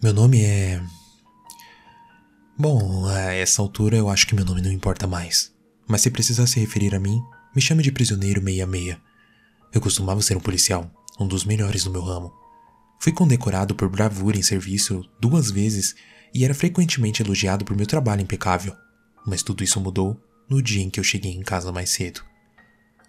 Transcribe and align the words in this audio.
Meu 0.00 0.14
nome 0.14 0.40
é. 0.44 0.80
Bom, 2.56 3.04
a 3.08 3.32
essa 3.32 3.60
altura 3.60 3.96
eu 3.96 4.08
acho 4.08 4.28
que 4.28 4.34
meu 4.34 4.44
nome 4.44 4.62
não 4.62 4.70
importa 4.70 5.08
mais. 5.08 5.52
Mas 5.88 6.02
se 6.02 6.10
precisar 6.10 6.46
se 6.46 6.60
referir 6.60 6.94
a 6.94 7.00
mim, 7.00 7.20
me 7.52 7.60
chame 7.60 7.82
de 7.82 7.90
prisioneiro 7.90 8.40
66. 8.40 8.96
Eu 9.72 9.80
costumava 9.80 10.22
ser 10.22 10.36
um 10.36 10.40
policial, 10.40 10.88
um 11.18 11.26
dos 11.26 11.44
melhores 11.44 11.84
no 11.84 11.90
meu 11.90 12.00
ramo. 12.00 12.32
Fui 13.00 13.10
condecorado 13.10 13.74
por 13.74 13.88
bravura 13.88 14.38
em 14.38 14.42
serviço 14.42 15.04
duas 15.20 15.50
vezes 15.50 15.96
e 16.32 16.44
era 16.44 16.54
frequentemente 16.54 17.20
elogiado 17.20 17.64
por 17.64 17.76
meu 17.76 17.86
trabalho 17.86 18.22
impecável. 18.22 18.76
Mas 19.26 19.42
tudo 19.42 19.64
isso 19.64 19.80
mudou 19.80 20.16
no 20.48 20.62
dia 20.62 20.82
em 20.84 20.90
que 20.90 21.00
eu 21.00 21.04
cheguei 21.04 21.32
em 21.32 21.42
casa 21.42 21.72
mais 21.72 21.90
cedo. 21.90 22.20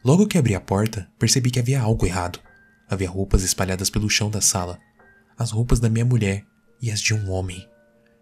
Logo 0.04 0.26
que 0.26 0.40
abri 0.40 0.56
a 0.56 0.60
porta, 0.60 1.08
percebi 1.20 1.52
que 1.52 1.60
havia 1.60 1.82
algo 1.82 2.08
errado. 2.08 2.40
Havia 2.90 3.12
roupas 3.12 3.44
espalhadas 3.44 3.92
pelo 3.92 4.10
chão 4.10 4.32
da 4.32 4.42
sala. 4.42 4.80
As 5.38 5.52
roupas 5.52 5.80
da 5.80 5.88
minha 5.88 6.04
mulher 6.04 6.50
e 6.82 6.92
as 6.92 7.02
de 7.02 7.14
um 7.14 7.30
homem. 7.32 7.68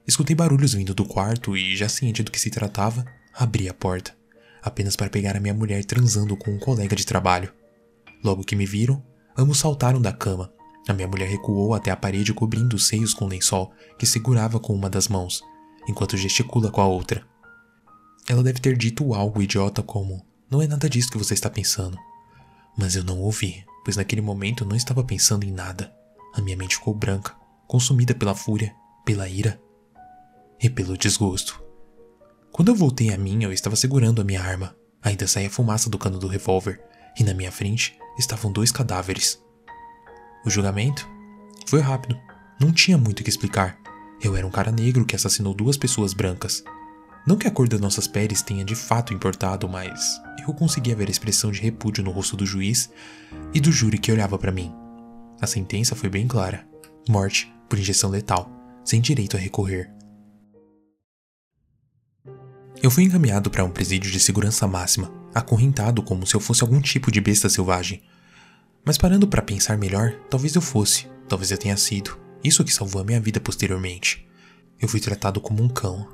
Escutei 0.07 0.35
barulhos 0.35 0.73
vindo 0.73 0.93
do 0.93 1.05
quarto 1.05 1.55
e, 1.57 1.75
já 1.75 1.89
ciente 1.89 2.23
do 2.23 2.31
que 2.31 2.39
se 2.39 2.49
tratava, 2.49 3.05
abri 3.33 3.67
a 3.67 3.73
porta, 3.73 4.15
apenas 4.61 4.95
para 4.95 5.09
pegar 5.09 5.35
a 5.35 5.39
minha 5.39 5.53
mulher 5.53 5.83
transando 5.83 6.35
com 6.37 6.51
um 6.51 6.59
colega 6.59 6.95
de 6.95 7.05
trabalho. 7.05 7.51
Logo 8.23 8.43
que 8.43 8.55
me 8.55 8.65
viram, 8.65 9.03
ambos 9.37 9.59
saltaram 9.59 10.01
da 10.01 10.11
cama. 10.11 10.51
A 10.87 10.93
minha 10.93 11.07
mulher 11.07 11.27
recuou 11.27 11.73
até 11.73 11.91
a 11.91 11.97
parede 11.97 12.33
cobrindo 12.33 12.75
os 12.75 12.87
seios 12.87 13.13
com 13.13 13.25
um 13.25 13.27
lençol 13.27 13.73
que 13.99 14.05
segurava 14.05 14.59
com 14.59 14.73
uma 14.73 14.89
das 14.89 15.09
mãos, 15.09 15.41
enquanto 15.87 16.15
gesticula 16.15 16.71
com 16.71 16.81
a 16.81 16.87
outra. 16.87 17.25
Ela 18.27 18.43
deve 18.43 18.59
ter 18.59 18.77
dito 18.77 19.13
algo 19.13 19.41
idiota 19.41 19.83
como: 19.83 20.25
Não 20.49 20.61
é 20.61 20.67
nada 20.67 20.89
disso 20.89 21.11
que 21.11 21.17
você 21.17 21.33
está 21.33 21.49
pensando. 21.49 21.97
Mas 22.77 22.95
eu 22.95 23.03
não 23.03 23.19
ouvi, 23.19 23.65
pois 23.83 23.97
naquele 23.97 24.21
momento 24.21 24.65
não 24.65 24.75
estava 24.75 25.03
pensando 25.03 25.43
em 25.45 25.51
nada. 25.51 25.93
A 26.33 26.41
minha 26.41 26.55
mente 26.55 26.75
ficou 26.75 26.93
branca, 26.93 27.35
consumida 27.67 28.15
pela 28.15 28.33
fúria, 28.33 28.73
pela 29.05 29.27
ira 29.27 29.61
e 30.61 30.69
pelo 30.69 30.97
desgosto. 30.97 31.61
Quando 32.51 32.69
eu 32.69 32.75
voltei 32.75 33.13
a 33.13 33.17
mim, 33.17 33.43
eu 33.43 33.53
estava 33.53 33.75
segurando 33.75 34.21
a 34.21 34.23
minha 34.23 34.41
arma. 34.41 34.75
Ainda 35.01 35.27
saía 35.27 35.49
fumaça 35.49 35.89
do 35.89 35.97
cano 35.99 36.17
do 36.17 36.27
revólver, 36.27 36.81
e 37.19 37.23
na 37.23 37.33
minha 37.33 37.51
frente 37.51 37.97
estavam 38.17 38.51
dois 38.51 38.71
cadáveres. 38.71 39.39
O 40.45 40.49
julgamento 40.49 41.07
foi 41.67 41.81
rápido. 41.81 42.19
Não 42.59 42.71
tinha 42.71 42.97
muito 42.97 43.19
o 43.19 43.23
que 43.23 43.29
explicar. 43.29 43.77
Eu 44.21 44.35
era 44.35 44.47
um 44.47 44.51
cara 44.51 44.71
negro 44.71 45.05
que 45.05 45.15
assassinou 45.15 45.53
duas 45.53 45.77
pessoas 45.77 46.13
brancas. 46.13 46.63
Não 47.27 47.37
que 47.37 47.47
a 47.47 47.51
cor 47.51 47.67
das 47.67 47.81
nossas 47.81 48.07
peles 48.07 48.41
tenha 48.41 48.65
de 48.65 48.73
fato 48.73 49.13
importado, 49.13 49.67
mas 49.69 50.19
eu 50.47 50.53
conseguia 50.53 50.95
ver 50.95 51.07
a 51.07 51.11
expressão 51.11 51.51
de 51.51 51.61
repúdio 51.61 52.03
no 52.03 52.11
rosto 52.11 52.35
do 52.35 52.45
juiz 52.45 52.89
e 53.53 53.59
do 53.59 53.71
júri 53.71 53.99
que 53.99 54.11
olhava 54.11 54.39
para 54.39 54.51
mim. 54.51 54.73
A 55.39 55.45
sentença 55.45 55.95
foi 55.95 56.09
bem 56.09 56.27
clara: 56.27 56.67
morte 57.07 57.53
por 57.67 57.79
injeção 57.79 58.09
letal, 58.09 58.49
sem 58.83 59.01
direito 59.01 59.35
a 59.37 59.39
recorrer. 59.39 59.91
Eu 62.81 62.91
fui 62.91 63.03
encaminhado 63.03 63.49
para 63.49 63.63
um 63.63 63.71
presídio 63.71 64.11
de 64.11 64.19
segurança 64.19 64.67
máxima, 64.67 65.11
acorrentado 65.33 66.03
como 66.03 66.27
se 66.27 66.35
eu 66.35 66.39
fosse 66.39 66.63
algum 66.63 66.79
tipo 66.79 67.11
de 67.11 67.19
besta 67.19 67.49
selvagem. 67.49 68.03
Mas 68.85 68.97
parando 68.97 69.27
para 69.27 69.41
pensar 69.41 69.77
melhor, 69.77 70.13
talvez 70.29 70.55
eu 70.55 70.61
fosse, 70.61 71.07
talvez 71.27 71.51
eu 71.51 71.57
tenha 71.57 71.75
sido. 71.75 72.17
Isso 72.43 72.63
que 72.63 72.73
salvou 72.73 73.01
a 73.01 73.03
minha 73.03 73.19
vida 73.19 73.39
posteriormente. 73.39 74.27
Eu 74.79 74.87
fui 74.87 74.99
tratado 74.99 75.41
como 75.41 75.63
um 75.63 75.67
cão, 75.67 76.07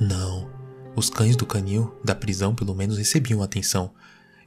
não. 0.00 0.50
Os 0.94 1.08
cães 1.08 1.36
do 1.36 1.46
canil 1.46 1.96
da 2.04 2.14
prisão 2.14 2.54
pelo 2.54 2.74
menos 2.74 2.98
recebiam 2.98 3.42
atenção. 3.42 3.92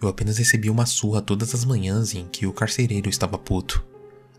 Eu 0.01 0.07
apenas 0.07 0.37
recebia 0.37 0.71
uma 0.71 0.85
surra 0.85 1.21
todas 1.21 1.53
as 1.55 1.65
manhãs 1.65 2.13
em 2.13 2.27
que 2.27 2.45
o 2.45 2.53
carcereiro 2.53 3.09
estava 3.09 3.37
puto. 3.37 3.83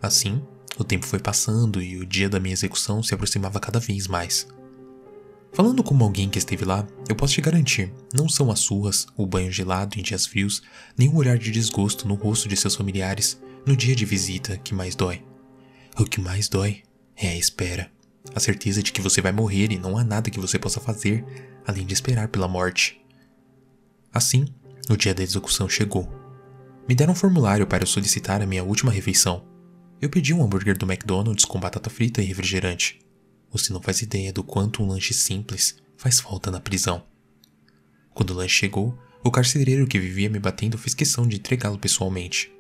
Assim, 0.01 0.41
o 0.79 0.85
tempo 0.85 1.07
foi 1.07 1.19
passando 1.19 1.83
e 1.83 1.97
o 1.97 2.07
dia 2.07 2.29
da 2.29 2.41
minha 2.41 2.53
execução 2.53 3.03
se 3.03 3.13
aproximava 3.13 3.59
cada 3.61 3.81
vez 3.81 4.07
mais. 4.07 4.47
Falando 5.53 5.83
como 5.83 6.05
alguém 6.05 6.29
que 6.29 6.39
esteve 6.39 6.65
lá, 6.65 6.87
eu 7.09 7.17
posso 7.17 7.35
te 7.35 7.41
garantir: 7.41 7.93
não 8.15 8.29
são 8.29 8.51
as 8.51 8.61
surras, 8.61 9.07
o 9.17 9.27
banho 9.27 9.51
gelado 9.51 9.99
em 9.99 10.03
dias 10.03 10.27
frios, 10.27 10.63
nem 10.97 11.09
o 11.09 11.17
olhar 11.17 11.39
de 11.39 11.51
desgosto 11.51 12.07
no 12.07 12.15
rosto 12.15 12.49
de 12.49 12.57
seus 12.57 12.77
familiares 12.77 13.41
no 13.67 13.77
dia 13.77 13.97
de 13.97 14.05
visita 14.05 14.57
que 14.57 14.75
mais 14.75 14.95
dói. 14.95 15.23
O 15.99 16.05
que 16.05 16.21
mais 16.21 16.49
dói 16.49 16.83
é 17.17 17.29
a 17.29 17.37
espera 17.37 17.91
a 18.35 18.41
certeza 18.41 18.83
de 18.83 18.93
que 18.93 19.01
você 19.01 19.21
vai 19.21 19.33
morrer 19.33 19.73
e 19.73 19.79
não 19.79 19.97
há 19.97 20.05
nada 20.05 20.31
que 20.31 20.41
você 20.41 20.59
possa 20.59 20.81
fazer 20.81 21.25
além 21.67 21.87
de 21.87 21.95
esperar 21.95 22.29
pela 22.29 22.49
morte. 22.49 23.01
Assim, 24.13 24.47
o 24.89 24.97
dia 24.97 25.15
da 25.15 25.23
execução 25.23 25.69
chegou. 25.69 26.09
Me 26.89 26.95
deram 26.95 27.13
um 27.13 27.17
formulário 27.17 27.67
para 27.67 27.85
solicitar 27.85 28.41
a 28.41 28.47
minha 28.47 28.65
última 28.65 28.91
refeição. 28.91 29.45
Eu 30.01 30.09
pedi 30.09 30.33
um 30.33 30.45
hambúrguer 30.45 30.79
do 30.79 30.87
McDonald's 30.87 31.45
com 31.45 31.59
batata 31.59 31.91
frita 31.91 32.23
e 32.23 32.27
refrigerante. 32.27 33.01
Você 33.51 33.73
não 33.73 33.83
faz 33.83 34.01
ideia 34.01 34.33
do 34.33 34.45
quanto 34.45 34.83
um 34.83 34.87
lanche 34.87 35.13
simples 35.13 35.77
faz 35.97 36.21
falta 36.21 36.51
na 36.51 36.61
prisão. 36.61 37.05
Quando 38.15 38.31
o 38.31 38.35
lanche 38.35 38.55
chegou, 38.55 38.97
o 39.25 39.31
carcereiro 39.31 39.89
que 39.89 39.99
vivia 39.99 40.31
me 40.31 40.39
batendo 40.39 40.79
fez 40.79 40.95
questão 40.95 41.27
de 41.27 41.37
entregá-lo 41.37 41.79
pessoalmente. 41.79 42.53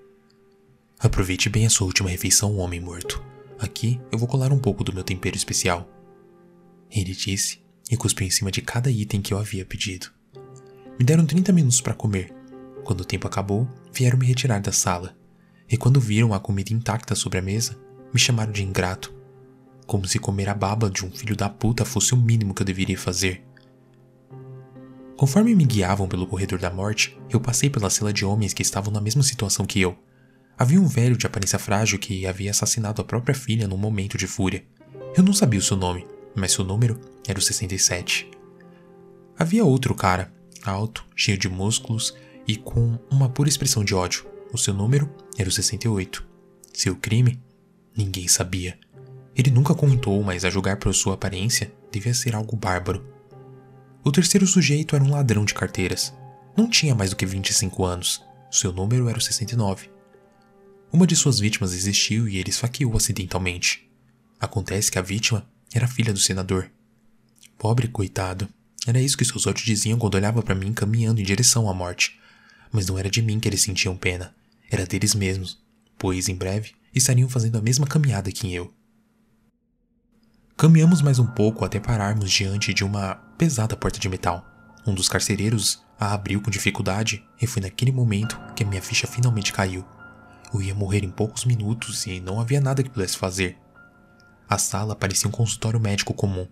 Aproveite 0.98 1.48
bem 1.48 1.64
a 1.64 1.70
sua 1.70 1.86
última 1.86 2.10
refeição, 2.10 2.56
homem 2.56 2.80
morto. 2.80 3.22
Aqui 3.58 4.00
eu 4.10 4.18
vou 4.18 4.26
colar 4.26 4.52
um 4.52 4.58
pouco 4.58 4.82
do 4.82 4.92
meu 4.92 5.04
tempero 5.04 5.36
especial. 5.36 5.88
Ele 6.90 7.12
disse 7.12 7.60
e 7.88 7.96
cuspiu 7.96 8.26
em 8.26 8.30
cima 8.30 8.50
de 8.50 8.62
cada 8.62 8.90
item 8.90 9.22
que 9.22 9.32
eu 9.32 9.38
havia 9.38 9.64
pedido. 9.64 10.10
Me 10.98 11.04
deram 11.04 11.24
30 11.24 11.52
minutos 11.52 11.80
para 11.80 11.94
comer. 11.94 12.34
Quando 12.84 13.02
o 13.02 13.04
tempo 13.04 13.28
acabou, 13.28 13.68
vieram 13.92 14.18
me 14.18 14.26
retirar 14.26 14.60
da 14.60 14.72
sala. 14.72 15.17
E 15.70 15.76
quando 15.76 16.00
viram 16.00 16.32
a 16.32 16.40
comida 16.40 16.72
intacta 16.72 17.14
sobre 17.14 17.38
a 17.38 17.42
mesa, 17.42 17.78
me 18.12 18.18
chamaram 18.18 18.52
de 18.52 18.64
ingrato. 18.64 19.14
Como 19.86 20.06
se 20.06 20.18
comer 20.18 20.48
a 20.48 20.54
baba 20.54 20.90
de 20.90 21.04
um 21.04 21.10
filho 21.10 21.36
da 21.36 21.48
puta 21.48 21.84
fosse 21.84 22.14
o 22.14 22.16
mínimo 22.16 22.54
que 22.54 22.62
eu 22.62 22.66
deveria 22.66 22.98
fazer. 22.98 23.44
Conforme 25.16 25.54
me 25.54 25.64
guiavam 25.64 26.06
pelo 26.06 26.26
corredor 26.26 26.58
da 26.58 26.70
morte, 26.70 27.18
eu 27.28 27.40
passei 27.40 27.68
pela 27.68 27.90
cela 27.90 28.12
de 28.12 28.24
homens 28.24 28.54
que 28.54 28.62
estavam 28.62 28.92
na 28.92 29.00
mesma 29.00 29.22
situação 29.22 29.66
que 29.66 29.80
eu. 29.80 29.98
Havia 30.56 30.80
um 30.80 30.86
velho 30.86 31.16
de 31.16 31.26
aparência 31.26 31.58
frágil 31.58 31.98
que 31.98 32.26
havia 32.26 32.50
assassinado 32.50 33.02
a 33.02 33.04
própria 33.04 33.34
filha 33.34 33.68
num 33.68 33.76
momento 33.76 34.16
de 34.16 34.26
fúria. 34.26 34.64
Eu 35.16 35.22
não 35.22 35.32
sabia 35.32 35.58
o 35.58 35.62
seu 35.62 35.76
nome, 35.76 36.06
mas 36.34 36.52
seu 36.52 36.64
número 36.64 37.00
era 37.26 37.38
o 37.38 37.42
67. 37.42 38.30
Havia 39.38 39.64
outro 39.64 39.94
cara, 39.94 40.32
alto, 40.64 41.04
cheio 41.14 41.38
de 41.38 41.48
músculos 41.48 42.14
e 42.46 42.56
com 42.56 42.98
uma 43.10 43.28
pura 43.28 43.48
expressão 43.48 43.84
de 43.84 43.94
ódio. 43.94 44.26
O 44.52 44.58
seu 44.58 44.72
número 44.72 45.12
era 45.36 45.48
o 45.48 45.52
68. 45.52 46.26
Seu 46.72 46.96
crime? 46.96 47.38
Ninguém 47.96 48.28
sabia. 48.28 48.78
Ele 49.36 49.50
nunca 49.50 49.74
contou, 49.74 50.22
mas 50.22 50.44
a 50.44 50.50
julgar 50.50 50.78
por 50.78 50.92
sua 50.94 51.14
aparência, 51.14 51.72
devia 51.92 52.14
ser 52.14 52.34
algo 52.34 52.56
bárbaro. 52.56 53.06
O 54.02 54.10
terceiro 54.10 54.46
sujeito 54.46 54.96
era 54.96 55.04
um 55.04 55.10
ladrão 55.10 55.44
de 55.44 55.54
carteiras. 55.54 56.14
Não 56.56 56.68
tinha 56.68 56.94
mais 56.94 57.10
do 57.10 57.16
que 57.16 57.26
25 57.26 57.84
anos. 57.84 58.24
Seu 58.50 58.72
número 58.72 59.08
era 59.08 59.18
o 59.18 59.20
69. 59.20 59.90
Uma 60.90 61.06
de 61.06 61.14
suas 61.14 61.38
vítimas 61.38 61.74
existiu 61.74 62.26
e 62.26 62.38
ele 62.38 62.48
esfaqueou 62.48 62.96
acidentalmente. 62.96 63.88
Acontece 64.40 64.90
que 64.90 64.98
a 64.98 65.02
vítima 65.02 65.46
era 65.74 65.86
filha 65.86 66.12
do 66.12 66.18
senador. 66.18 66.70
Pobre 67.58 67.88
coitado. 67.88 68.48
Era 68.86 69.00
isso 69.00 69.18
que 69.18 69.24
seus 69.24 69.46
olhos 69.46 69.62
diziam 69.62 69.98
quando 69.98 70.14
olhava 70.14 70.42
para 70.42 70.54
mim 70.54 70.72
caminhando 70.72 71.20
em 71.20 71.24
direção 71.24 71.68
à 71.68 71.74
morte. 71.74 72.18
Mas 72.72 72.86
não 72.86 72.98
era 72.98 73.10
de 73.10 73.20
mim 73.20 73.38
que 73.38 73.48
eles 73.48 73.60
sentiam 73.60 73.96
pena. 73.96 74.34
Era 74.70 74.86
deles 74.86 75.14
mesmos, 75.14 75.58
pois 75.96 76.28
em 76.28 76.34
breve 76.34 76.72
estariam 76.94 77.28
fazendo 77.28 77.56
a 77.56 77.62
mesma 77.62 77.86
caminhada 77.86 78.30
que 78.30 78.52
eu. 78.52 78.72
Caminhamos 80.56 81.00
mais 81.00 81.18
um 81.18 81.26
pouco 81.26 81.64
até 81.64 81.80
pararmos 81.80 82.30
diante 82.30 82.74
de 82.74 82.84
uma 82.84 83.14
pesada 83.38 83.76
porta 83.76 83.98
de 83.98 84.08
metal. 84.08 84.44
Um 84.86 84.94
dos 84.94 85.08
carcereiros 85.08 85.82
a 85.98 86.12
abriu 86.12 86.40
com 86.40 86.50
dificuldade 86.50 87.24
e 87.40 87.46
foi 87.46 87.62
naquele 87.62 87.92
momento 87.92 88.38
que 88.54 88.62
a 88.62 88.66
minha 88.66 88.82
ficha 88.82 89.06
finalmente 89.06 89.52
caiu. 89.52 89.84
Eu 90.52 90.60
ia 90.60 90.74
morrer 90.74 91.04
em 91.04 91.10
poucos 91.10 91.44
minutos 91.44 92.06
e 92.06 92.20
não 92.20 92.40
havia 92.40 92.60
nada 92.60 92.82
que 92.82 92.90
pudesse 92.90 93.16
fazer. 93.16 93.56
A 94.48 94.58
sala 94.58 94.96
parecia 94.96 95.28
um 95.28 95.32
consultório 95.32 95.80
médico 95.80 96.14
comum. 96.14 96.46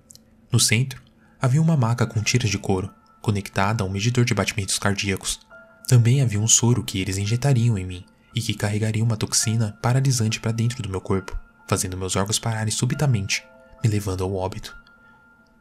No 0.52 0.60
centro, 0.60 1.02
havia 1.40 1.60
uma 1.60 1.76
maca 1.76 2.06
com 2.06 2.22
tiras 2.22 2.50
de 2.50 2.58
couro, 2.58 2.92
conectada 3.20 3.82
a 3.82 3.86
um 3.86 3.90
medidor 3.90 4.24
de 4.24 4.34
batimentos 4.34 4.78
cardíacos. 4.78 5.40
Também 5.86 6.20
havia 6.20 6.40
um 6.40 6.48
soro 6.48 6.82
que 6.82 7.00
eles 7.00 7.16
injetariam 7.16 7.78
em 7.78 7.86
mim 7.86 8.04
e 8.34 8.40
que 8.40 8.54
carregaria 8.54 9.04
uma 9.04 9.16
toxina 9.16 9.78
paralisante 9.80 10.40
para 10.40 10.52
dentro 10.52 10.82
do 10.82 10.88
meu 10.88 11.00
corpo, 11.00 11.38
fazendo 11.68 11.96
meus 11.96 12.16
órgãos 12.16 12.38
pararem 12.38 12.72
subitamente, 12.72 13.44
me 13.82 13.88
levando 13.88 14.24
ao 14.24 14.34
óbito. 14.34 14.76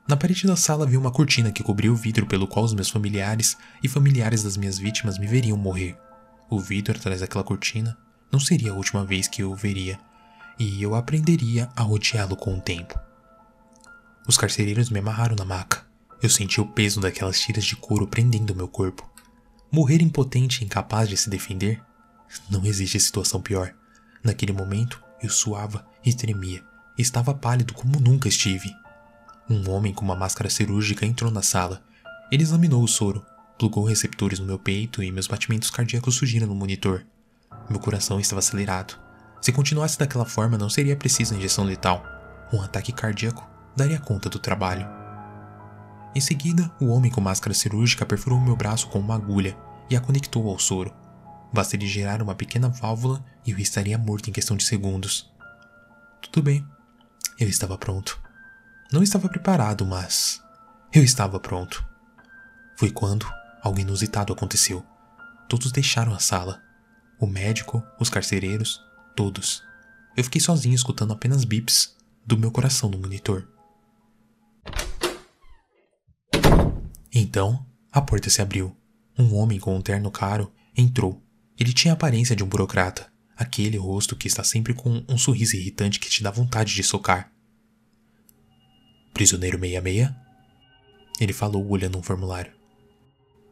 Na 0.08 0.18
parede 0.18 0.46
da 0.46 0.56
sala 0.56 0.84
havia 0.84 1.00
uma 1.00 1.12
cortina 1.12 1.52
que 1.52 1.64
cobria 1.64 1.92
o 1.92 1.96
vidro 1.96 2.26
pelo 2.28 2.48
qual 2.48 2.66
os 2.66 2.74
meus 2.74 2.90
familiares 2.90 3.58
e 3.82 3.88
familiares 3.88 4.44
das 4.44 4.58
minhas 4.58 4.78
vítimas 4.78 5.18
me 5.18 5.26
veriam 5.26 5.58
morrer. 5.58 5.98
O 6.50 6.60
vidro 6.60 6.96
atrás 6.96 7.22
daquela 7.22 7.44
cortina 7.44 7.98
não 8.32 8.40
seria 8.40 8.72
a 8.72 8.76
última 8.76 9.06
vez 9.06 9.28
que 9.28 9.42
eu 9.42 9.52
o 9.52 9.56
veria, 9.56 10.00
e 10.60 10.82
eu 10.82 10.96
aprenderia 10.96 11.70
a 11.76 11.86
odiá-lo 11.86 12.36
com 12.36 12.56
o 12.56 12.62
tempo. 12.62 13.00
Os 14.28 14.38
carcereiros 14.38 14.90
me 14.90 15.00
amarraram 15.00 15.36
na 15.36 15.46
maca. 15.46 15.86
Eu 16.22 16.30
senti 16.30 16.60
o 16.60 16.66
peso 16.66 17.00
daquelas 17.00 17.40
tiras 17.40 17.64
de 17.64 17.76
couro 17.76 18.08
prendendo 18.08 18.56
meu 18.56 18.68
corpo. 18.68 19.08
Morrer 19.76 20.02
impotente 20.02 20.62
e 20.62 20.66
incapaz 20.66 21.10
de 21.10 21.18
se 21.18 21.30
defender? 21.30 21.84
Não 22.50 22.64
existe 22.64 22.98
situação 22.98 23.42
pior. 23.42 23.74
Naquele 24.24 24.54
momento, 24.54 25.04
eu 25.22 25.30
suava 25.30 25.86
e 26.02 26.14
tremia, 26.14 26.64
estava 26.98 27.34
pálido 27.34 27.74
como 27.74 28.00
nunca 28.00 28.30
estive. 28.30 28.74
Um 29.50 29.70
homem 29.70 29.94
com 29.94 30.06
uma 30.06 30.16
máscara 30.16 30.50
cirúrgica 30.50 31.06
entrou 31.06 31.30
na 31.30 31.42
sala. 31.42 31.84
Ele 32.32 32.42
examinou 32.42 32.82
o 32.82 32.88
soro, 32.88 33.26
plugou 33.60 33.84
receptores 33.84 34.40
no 34.40 34.46
meu 34.46 34.58
peito 34.58 35.04
e 35.04 35.12
meus 35.12 35.28
batimentos 35.28 35.70
cardíacos 35.70 36.16
surgiram 36.16 36.48
no 36.48 36.56
monitor. 36.56 37.06
Meu 37.70 37.82
coração 37.82 38.18
estava 38.18 38.40
acelerado. 38.40 38.98
Se 39.42 39.52
continuasse 39.52 40.00
daquela 40.00 40.24
forma, 40.24 40.58
não 40.58 40.70
seria 40.70 40.96
preciso 40.96 41.36
injeção 41.36 41.66
letal. 41.66 42.02
Um 42.54 42.62
ataque 42.62 42.94
cardíaco 42.94 43.46
daria 43.76 44.00
conta 44.00 44.30
do 44.30 44.40
trabalho. 44.40 44.88
Em 46.16 46.22
seguida, 46.22 46.72
o 46.80 46.86
homem 46.86 47.12
com 47.12 47.20
máscara 47.20 47.54
cirúrgica 47.54 48.06
perfurou 48.06 48.40
meu 48.40 48.56
braço 48.56 48.88
com 48.88 49.00
uma 49.00 49.16
agulha 49.16 49.65
e 49.90 49.96
a 49.96 50.02
conectou 50.02 50.50
ao 50.50 50.60
soro. 50.60 50.94
Basta 51.54 51.76
ele 51.76 51.88
gerar 51.88 52.22
uma 52.22 52.36
pequena 52.36 52.70
válvula 52.70 53.24
e 53.46 53.52
eu 53.52 53.58
estaria 53.58 53.98
morto 53.98 54.30
em 54.30 54.34
questão 54.34 54.58
de 54.58 54.64
segundos. 54.64 55.32
Tudo 56.22 56.44
bem. 56.44 56.66
Eu 57.40 57.48
estava 57.48 57.78
pronto. 57.78 58.22
Não 58.92 59.04
estava 59.04 59.30
preparado, 59.30 59.86
mas. 59.86 60.42
Eu 60.94 61.04
estava 61.04 61.40
pronto. 61.40 61.86
Foi 62.78 62.92
quando 62.92 63.26
algo 63.62 63.80
inusitado 63.80 64.34
aconteceu. 64.34 64.86
Todos 65.48 65.72
deixaram 65.72 66.14
a 66.14 66.20
sala. 66.20 66.62
O 67.20 67.28
médico, 67.28 67.84
os 68.00 68.10
carcereiros, 68.10 68.82
todos. 69.16 69.64
Eu 70.16 70.24
fiquei 70.24 70.42
sozinho 70.42 70.76
escutando 70.76 71.14
apenas 71.14 71.46
bips 71.46 71.96
do 72.26 72.38
meu 72.38 72.52
coração 72.52 72.90
no 72.90 72.98
monitor. 72.98 73.48
Então, 77.14 77.66
a 77.92 78.02
porta 78.02 78.30
se 78.30 78.42
abriu. 78.42 78.76
Um 79.18 79.34
homem 79.36 79.60
com 79.60 79.76
um 79.76 79.82
terno 79.82 80.12
caro 80.12 80.52
entrou. 80.76 81.24
Ele 81.58 81.72
tinha 81.72 81.94
a 81.94 81.96
aparência 81.96 82.36
de 82.36 82.44
um 82.44 82.48
burocrata, 82.48 83.12
aquele 83.36 83.78
rosto 83.78 84.16
que 84.16 84.28
está 84.28 84.44
sempre 84.44 84.74
com 84.74 85.04
um 85.08 85.18
sorriso 85.18 85.56
irritante 85.56 86.00
que 86.00 86.10
te 86.10 86.22
dá 86.22 86.30
vontade 86.30 86.74
de 86.74 86.84
socar. 86.84 87.32
Prisioneiro 89.14 89.58
66? 89.58 90.14
Ele 91.20 91.32
falou 91.32 91.66
olhando 91.70 91.98
um 91.98 92.04
formulário. 92.04 92.52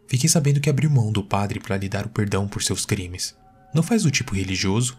Fiquei 0.07 0.29
sabendo 0.29 0.59
que 0.59 0.69
abriu 0.69 0.89
mão 0.89 1.11
do 1.11 1.23
padre 1.23 1.59
para 1.59 1.77
lhe 1.77 1.87
dar 1.87 2.05
o 2.05 2.09
perdão 2.09 2.47
por 2.47 2.61
seus 2.61 2.85
crimes. 2.85 3.35
Não 3.73 3.81
faz 3.81 4.03
do 4.03 4.11
tipo 4.11 4.35
religioso? 4.35 4.97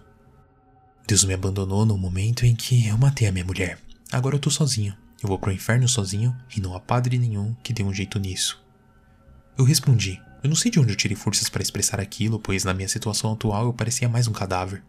Deus 1.06 1.24
me 1.24 1.34
abandonou 1.34 1.84
no 1.84 1.98
momento 1.98 2.46
em 2.46 2.56
que 2.56 2.86
eu 2.86 2.96
matei 2.96 3.28
a 3.28 3.32
minha 3.32 3.44
mulher. 3.44 3.78
Agora 4.10 4.36
eu 4.36 4.40
tô 4.40 4.50
sozinho. 4.50 4.96
Eu 5.22 5.28
vou 5.28 5.38
pro 5.38 5.52
inferno 5.52 5.88
sozinho 5.88 6.34
e 6.56 6.60
não 6.60 6.74
há 6.74 6.80
padre 6.80 7.18
nenhum 7.18 7.54
que 7.62 7.72
dê 7.72 7.82
um 7.82 7.92
jeito 7.92 8.18
nisso. 8.18 8.62
Eu 9.56 9.64
respondi. 9.64 10.20
Eu 10.44 10.50
não 10.50 10.54
sei 10.54 10.70
de 10.70 10.78
onde 10.78 10.92
eu 10.92 10.96
tirei 10.96 11.16
forças 11.16 11.48
para 11.48 11.62
expressar 11.62 11.98
aquilo, 11.98 12.38
pois 12.38 12.64
na 12.64 12.74
minha 12.74 12.86
situação 12.86 13.32
atual 13.32 13.64
eu 13.64 13.72
parecia 13.72 14.10
mais 14.10 14.28
um 14.28 14.32
cadáver. 14.32 14.84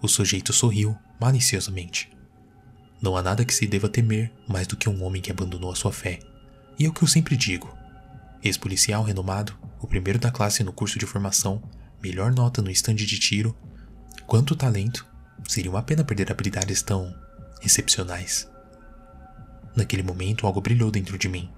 O 0.00 0.06
sujeito 0.06 0.52
sorriu, 0.52 0.96
maliciosamente. 1.20 2.08
Não 3.02 3.16
há 3.16 3.22
nada 3.22 3.44
que 3.44 3.52
se 3.52 3.66
deva 3.66 3.88
temer 3.88 4.30
mais 4.46 4.68
do 4.68 4.76
que 4.76 4.88
um 4.88 5.02
homem 5.02 5.20
que 5.20 5.32
abandonou 5.32 5.72
a 5.72 5.74
sua 5.74 5.92
fé. 5.92 6.20
E 6.78 6.84
é 6.84 6.88
o 6.88 6.92
que 6.92 7.02
eu 7.02 7.08
sempre 7.08 7.36
digo. 7.36 7.76
Ex-policial 8.40 9.02
renomado, 9.02 9.58
o 9.80 9.88
primeiro 9.88 10.20
da 10.20 10.30
classe 10.30 10.62
no 10.62 10.72
curso 10.72 10.96
de 10.96 11.06
formação, 11.06 11.60
melhor 12.00 12.32
nota 12.32 12.62
no 12.62 12.70
estande 12.70 13.04
de 13.04 13.18
tiro. 13.18 13.52
Quanto 14.28 14.54
talento, 14.54 15.04
seria 15.48 15.72
uma 15.72 15.82
pena 15.82 16.04
perder 16.04 16.30
habilidades 16.30 16.82
tão 16.82 17.12
excepcionais. 17.64 18.48
Naquele 19.74 20.04
momento, 20.04 20.46
algo 20.46 20.60
brilhou 20.60 20.88
dentro 20.88 21.18
de 21.18 21.28
mim. 21.28 21.50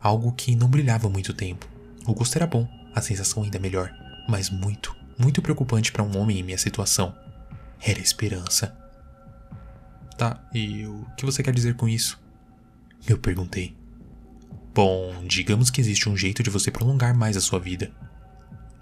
Algo 0.00 0.32
que 0.32 0.56
não 0.56 0.68
brilhava 0.68 1.06
há 1.06 1.10
muito 1.10 1.32
tempo. 1.32 1.77
O 2.08 2.14
gosto 2.14 2.36
era 2.36 2.46
bom, 2.46 2.66
a 2.94 3.02
sensação 3.02 3.42
ainda 3.42 3.58
melhor, 3.58 3.94
mas 4.26 4.48
muito, 4.48 4.96
muito 5.18 5.42
preocupante 5.42 5.92
para 5.92 6.02
um 6.02 6.16
homem 6.16 6.38
em 6.38 6.42
minha 6.42 6.56
situação. 6.56 7.14
Era 7.78 8.00
esperança. 8.00 8.74
Tá, 10.16 10.42
e 10.54 10.86
o 10.86 11.04
que 11.18 11.26
você 11.26 11.42
quer 11.42 11.52
dizer 11.52 11.76
com 11.76 11.86
isso? 11.86 12.18
Eu 13.06 13.18
perguntei. 13.18 13.76
Bom, 14.74 15.22
digamos 15.26 15.68
que 15.68 15.82
existe 15.82 16.08
um 16.08 16.16
jeito 16.16 16.42
de 16.42 16.48
você 16.48 16.70
prolongar 16.70 17.14
mais 17.14 17.36
a 17.36 17.42
sua 17.42 17.60
vida. 17.60 17.92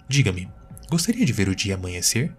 Diga-me, 0.07 0.49
gostaria 0.89 1.25
de 1.25 1.33
ver 1.33 1.49
o 1.49 1.55
dia 1.55 1.75
amanhecer? 1.75 2.33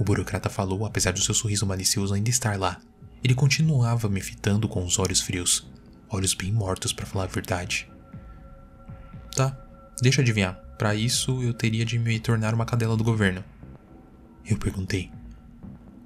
O 0.00 0.02
burocrata 0.02 0.50
falou, 0.50 0.84
apesar 0.84 1.12
do 1.12 1.22
seu 1.22 1.32
sorriso 1.32 1.64
malicioso 1.64 2.12
ainda 2.12 2.28
estar 2.28 2.58
lá. 2.58 2.80
Ele 3.22 3.36
continuava 3.36 4.08
me 4.08 4.20
fitando 4.20 4.68
com 4.68 4.84
os 4.84 4.98
olhos 4.98 5.20
frios, 5.20 5.70
olhos 6.08 6.34
bem 6.34 6.50
mortos 6.50 6.92
para 6.92 7.06
falar 7.06 7.24
a 7.24 7.28
verdade. 7.28 7.89
Tá, 9.40 9.56
deixa 10.02 10.20
eu 10.20 10.22
adivinhar. 10.22 10.54
Para 10.76 10.94
isso 10.94 11.42
eu 11.42 11.54
teria 11.54 11.82
de 11.82 11.98
me 11.98 12.20
tornar 12.20 12.52
uma 12.52 12.66
cadela 12.66 12.94
do 12.94 13.02
governo. 13.02 13.42
Eu 14.44 14.58
perguntei. 14.58 15.10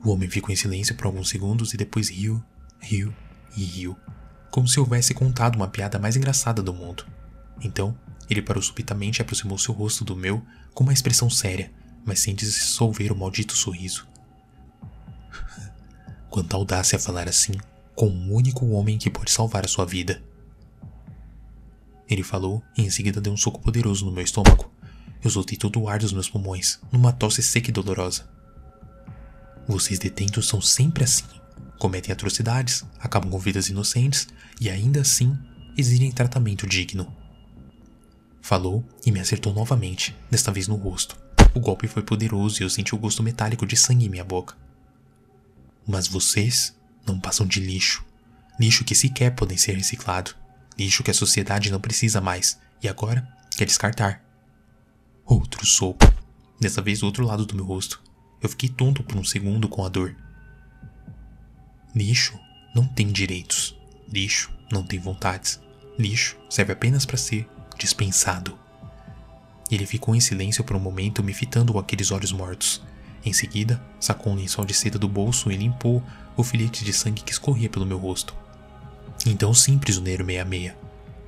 O 0.05 0.11
homem 0.11 0.31
ficou 0.31 0.53
em 0.53 0.57
silêncio 0.57 0.95
por 0.95 1.07
alguns 1.07 1.31
segundos 1.31 1.75
e 1.75 1.77
depois 1.77 2.11
riu, 2.11 2.41
riu 2.79 3.13
e 3.57 3.65
riu, 3.65 3.97
como 4.53 4.69
se 4.69 4.79
houvesse 4.79 5.13
contado 5.15 5.57
uma 5.57 5.67
piada 5.67 5.99
mais 5.99 6.15
engraçada 6.15 6.63
do 6.63 6.73
mundo. 6.73 7.05
Então, 7.61 7.99
ele 8.31 8.41
parou 8.41 8.63
subitamente 8.63 9.21
e 9.21 9.23
aproximou 9.23 9.59
seu 9.59 9.75
rosto 9.75 10.05
do 10.05 10.15
meu 10.15 10.41
com 10.73 10.85
uma 10.85 10.93
expressão 10.93 11.29
séria, 11.29 11.73
mas 12.05 12.21
sem 12.21 12.37
dissolver 12.37 13.11
o 13.11 13.17
maldito 13.17 13.57
sorriso. 13.57 14.07
Quanta 16.31 16.57
audácia 16.57 17.01
falar 17.01 17.29
assim 17.29 17.55
com 17.97 18.07
o 18.07 18.33
único 18.33 18.65
homem 18.69 18.97
que 18.97 19.11
pode 19.11 19.33
salvar 19.33 19.65
a 19.65 19.69
sua 19.69 19.85
vida. 19.85 20.23
Ele 22.15 22.23
falou 22.23 22.63
e 22.79 22.83
em 22.83 22.91
seguida 22.91 23.21
deu 23.21 23.33
um 23.33 23.37
soco 23.37 23.61
poderoso 23.61 24.05
no 24.05 24.13
meu 24.13 24.23
estômago. 24.23 24.71
Eu 25.21 25.29
soltei 25.31 25.59
todo 25.59 25.81
o 25.81 25.89
ar 25.89 25.99
dos 25.99 26.13
meus 26.13 26.31
pulmões, 26.31 26.79
numa 26.93 27.13
tosse 27.13 27.43
seca 27.43 27.71
e 27.71 27.73
dolorosa. 27.73 28.31
Vocês 29.67 29.99
detentos 29.99 30.47
são 30.47 30.61
sempre 30.61 31.03
assim. 31.03 31.25
Cometem 31.77 32.13
atrocidades, 32.13 32.85
acabam 33.01 33.33
com 33.33 33.39
vidas 33.41 33.69
inocentes 33.69 34.29
e 34.61 34.71
ainda 34.71 35.01
assim 35.01 35.37
exigem 35.77 36.13
tratamento 36.13 36.69
digno. 36.69 37.13
Falou 38.41 38.85
e 39.05 39.11
me 39.11 39.19
acertou 39.19 39.53
novamente, 39.53 40.15
desta 40.31 40.53
vez 40.53 40.69
no 40.69 40.77
rosto. 40.77 41.19
O 41.53 41.59
golpe 41.59 41.89
foi 41.89 42.05
poderoso 42.05 42.63
e 42.63 42.65
eu 42.65 42.71
senti 42.71 42.95
o 42.95 42.99
gosto 42.99 43.25
metálico 43.25 43.67
de 43.67 43.77
sangue 43.77 44.07
em 44.07 44.09
minha 44.09 44.25
boca. 44.25 44.57
Mas 45.85 46.07
vocês 46.07 46.77
não 47.05 47.19
passam 47.19 47.45
de 47.45 47.59
lixo. 47.59 48.05
Lixo 48.61 48.85
que 48.85 48.95
sequer 48.95 49.35
podem 49.35 49.57
ser 49.57 49.73
reciclado. 49.73 50.44
Lixo 50.79 51.03
que 51.03 51.11
a 51.11 51.15
sociedade 51.15 51.71
não 51.71 51.81
precisa 51.81 52.21
mais 52.21 52.59
e 52.83 52.89
agora 52.89 53.27
quer 53.57 53.65
descartar. 53.65 54.23
Outro 55.25 55.65
soco. 55.65 56.13
Dessa 56.61 56.83
vez 56.83 57.01
do 57.01 57.07
outro 57.07 57.25
lado 57.25 57.47
do 57.47 57.55
meu 57.55 57.65
rosto. 57.65 58.03
Eu 58.43 58.49
fiquei 58.49 58.69
tonto 58.69 59.03
por 59.03 59.17
um 59.17 59.25
segundo 59.25 59.69
com 59.69 59.85
a 59.85 59.89
dor. 59.89 60.17
Lixo 61.95 62.39
não 62.75 62.87
tem 62.87 63.07
direitos. 63.07 63.77
Lixo 64.13 64.53
não 64.71 64.83
tem 64.85 64.99
vontades. 64.99 65.61
Lixo 65.99 66.37
serve 66.51 66.73
apenas 66.73 67.07
para 67.07 67.17
ser 67.17 67.49
dispensado. 67.79 68.59
Ele 69.71 69.87
ficou 69.87 70.15
em 70.15 70.21
silêncio 70.21 70.63
por 70.63 70.77
um 70.77 70.81
momento, 70.81 71.23
me 71.23 71.33
fitando 71.33 71.73
com 71.73 71.79
aqueles 71.79 72.11
olhos 72.11 72.33
mortos. 72.33 72.83
Em 73.25 73.33
seguida, 73.33 73.83
sacou 73.99 74.33
um 74.33 74.37
lençol 74.37 74.65
de 74.65 74.75
seda 74.75 74.99
do 74.99 75.09
bolso 75.09 75.51
e 75.51 75.57
limpou 75.57 76.03
o 76.37 76.43
filete 76.43 76.85
de 76.85 76.93
sangue 76.93 77.23
que 77.23 77.33
escorria 77.33 77.71
pelo 77.71 77.87
meu 77.87 77.97
rosto. 77.97 78.37
Então 79.27 79.55
sim, 79.55 79.79
prisioneiro 79.79 80.25
66. 80.25 80.75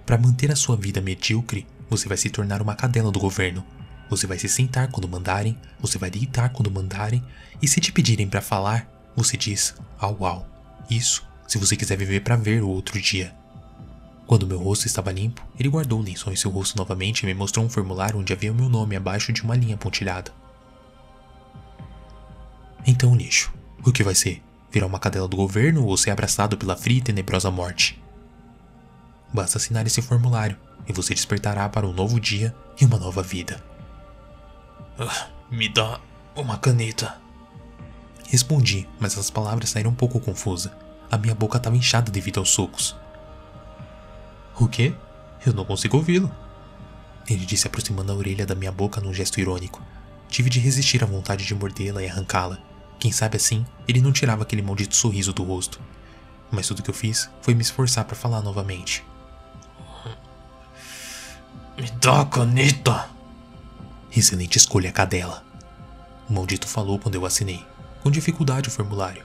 Para 0.04 0.18
manter 0.18 0.52
a 0.52 0.56
sua 0.56 0.76
vida 0.76 1.00
medíocre, 1.00 1.66
você 1.88 2.08
vai 2.08 2.16
se 2.16 2.30
tornar 2.30 2.60
uma 2.60 2.74
cadela 2.74 3.10
do 3.10 3.18
governo. 3.18 3.64
Você 4.08 4.26
vai 4.26 4.38
se 4.38 4.48
sentar 4.48 4.88
quando 4.88 5.08
mandarem, 5.08 5.58
você 5.80 5.98
vai 5.98 6.10
deitar 6.10 6.50
quando 6.50 6.70
mandarem, 6.70 7.22
e 7.60 7.66
se 7.66 7.80
te 7.80 7.90
pedirem 7.90 8.28
para 8.28 8.40
falar, 8.40 8.88
você 9.16 9.36
diz 9.36 9.74
au 9.98 10.24
au. 10.24 10.46
Isso, 10.88 11.26
se 11.48 11.58
você 11.58 11.74
quiser 11.74 11.96
viver 11.96 12.20
para 12.20 12.36
ver 12.36 12.62
o 12.62 12.68
outro 12.68 13.00
dia. 13.00 13.34
Quando 14.26 14.46
meu 14.46 14.58
rosto 14.58 14.86
estava 14.86 15.10
limpo, 15.10 15.44
ele 15.58 15.68
guardou 15.68 16.00
o 16.00 16.02
lençol 16.02 16.32
em 16.32 16.36
seu 16.36 16.50
rosto 16.50 16.76
novamente 16.76 17.22
e 17.22 17.26
me 17.26 17.34
mostrou 17.34 17.64
um 17.64 17.68
formulário 17.68 18.18
onde 18.18 18.32
havia 18.32 18.52
o 18.52 18.54
meu 18.54 18.68
nome 18.68 18.94
abaixo 18.94 19.32
de 19.32 19.42
uma 19.42 19.56
linha 19.56 19.76
pontilhada. 19.76 20.32
Então, 22.86 23.16
lixo, 23.16 23.52
o 23.84 23.92
que 23.92 24.04
vai 24.04 24.14
ser? 24.14 24.42
Virar 24.76 24.88
uma 24.88 24.98
cadela 24.98 25.26
do 25.26 25.38
governo 25.38 25.86
ou 25.86 25.96
ser 25.96 26.10
abraçado 26.10 26.58
pela 26.58 26.76
fria 26.76 26.98
e 26.98 27.00
tenebrosa 27.00 27.50
morte? 27.50 27.98
Basta 29.32 29.56
assinar 29.56 29.86
esse 29.86 30.02
formulário 30.02 30.54
e 30.86 30.92
você 30.92 31.14
despertará 31.14 31.66
para 31.66 31.86
um 31.86 31.94
novo 31.94 32.20
dia 32.20 32.54
e 32.78 32.84
uma 32.84 32.98
nova 32.98 33.22
vida. 33.22 33.64
Ah, 34.98 35.28
me 35.50 35.66
dá 35.66 35.98
uma 36.34 36.58
caneta. 36.58 37.18
Respondi, 38.28 38.86
mas 39.00 39.16
as 39.16 39.30
palavras 39.30 39.70
saíram 39.70 39.92
um 39.92 39.94
pouco 39.94 40.20
confusas. 40.20 40.70
A 41.10 41.16
minha 41.16 41.34
boca 41.34 41.56
estava 41.56 41.74
inchada 41.74 42.12
devido 42.12 42.38
aos 42.38 42.50
socos. 42.50 42.94
O 44.60 44.68
quê? 44.68 44.94
Eu 45.46 45.54
não 45.54 45.64
consigo 45.64 45.96
ouvi-lo. 45.96 46.30
Ele 47.26 47.46
disse 47.46 47.66
aproximando 47.66 48.12
a 48.12 48.14
orelha 48.14 48.44
da 48.44 48.54
minha 48.54 48.72
boca 48.72 49.00
num 49.00 49.14
gesto 49.14 49.40
irônico. 49.40 49.80
Tive 50.28 50.50
de 50.50 50.60
resistir 50.60 51.02
à 51.02 51.06
vontade 51.06 51.46
de 51.46 51.54
mordê-la 51.54 52.02
e 52.02 52.10
arrancá-la. 52.10 52.58
Quem 52.98 53.12
sabe 53.12 53.36
assim, 53.36 53.64
ele 53.86 54.00
não 54.00 54.12
tirava 54.12 54.42
aquele 54.42 54.62
maldito 54.62 54.96
sorriso 54.96 55.32
do 55.32 55.44
rosto. 55.44 55.80
Mas 56.50 56.66
tudo 56.68 56.82
que 56.82 56.90
eu 56.90 56.94
fiz 56.94 57.28
foi 57.42 57.54
me 57.54 57.62
esforçar 57.62 58.04
para 58.04 58.16
falar 58.16 58.42
novamente. 58.42 59.04
Me 61.76 61.90
dá 62.00 62.22
a 62.22 62.26
caneta! 62.26 63.10
Excelente 64.14 64.56
escolha, 64.56 64.90
cadela. 64.90 65.44
O 66.28 66.32
maldito 66.32 66.66
falou 66.66 66.98
quando 66.98 67.16
eu 67.16 67.26
assinei, 67.26 67.64
com 68.02 68.10
dificuldade 68.10 68.68
o 68.68 68.72
formulário. 68.72 69.24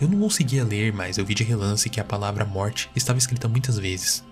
Eu 0.00 0.08
não 0.08 0.18
conseguia 0.18 0.64
ler, 0.64 0.92
mas 0.92 1.16
eu 1.16 1.24
vi 1.24 1.34
de 1.34 1.44
relance 1.44 1.88
que 1.88 2.00
a 2.00 2.04
palavra 2.04 2.44
morte 2.44 2.90
estava 2.96 3.18
escrita 3.18 3.46
muitas 3.46 3.78
vezes. 3.78 4.24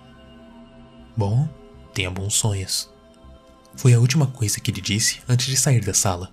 Bom, 1.15 1.47
tenha 1.93 2.11
bons 2.11 2.33
sonhos. 2.33 2.89
Foi 3.75 3.93
a 3.93 3.99
última 3.99 4.27
coisa 4.27 4.59
que 4.59 4.69
ele 4.69 4.81
disse 4.81 5.21
antes 5.29 5.45
de 5.45 5.55
sair 5.55 5.79
da 5.79 5.93
sala. 5.93 6.29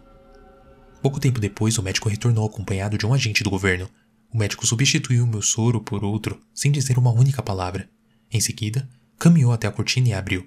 Pouco 1.01 1.21
tempo 1.21 1.39
depois, 1.39 1.79
o 1.79 1.83
médico 1.83 2.09
retornou 2.09 2.47
acompanhado 2.47 2.99
de 2.99 3.07
um 3.07 3.15
agente 3.15 3.45
do 3.45 3.51
governo. 3.51 3.89
O 4.33 4.37
médico 4.37 4.67
substituiu 4.67 5.27
meu 5.27 5.41
soro 5.41 5.81
por 5.81 6.05
outro, 6.05 6.41
sem 6.53 6.73
dizer 6.73 6.99
uma 6.99 7.13
única 7.13 7.43
palavra. 7.43 7.89
Em 8.31 8.41
seguida, 8.41 8.89
caminhou 9.19 9.53
até 9.53 9.67
a 9.67 9.73
cortina 9.73 10.09
e 10.09 10.13
abriu. 10.13 10.47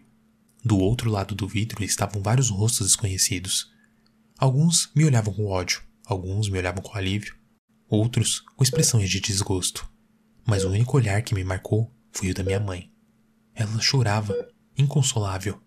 Do 0.63 0.77
outro 0.77 1.10
lado 1.10 1.34
do 1.34 1.48
vidro 1.48 1.84
estavam 1.84 2.22
vários 2.22 2.50
rostos 2.50 2.88
desconhecidos. 2.88 3.72
Alguns 4.38 4.91
me 4.93 5.05
olhavam 5.05 5.34
com 5.34 5.48
ódio, 5.48 5.81
alguns 6.05 6.50
me 6.50 6.58
olhavam 6.58 6.84
com 6.84 6.98
alívio, 6.98 7.34
outros 7.89 8.41
com 8.55 8.63
expressões 8.63 9.10
de 9.10 9.20
desgosto. 9.20 9.89
Mas 10.46 10.63
o 10.63 10.70
único 10.70 10.98
olhar 10.98 11.22
que 11.22 11.34
me 11.34 11.43
marcou 11.43 11.91
foi 12.12 12.29
o 12.29 12.34
da 12.34 12.43
minha 12.43 12.60
mãe. 12.60 12.91
Ela 13.55 13.79
chorava, 13.79 14.36
inconsolável. 14.77 15.60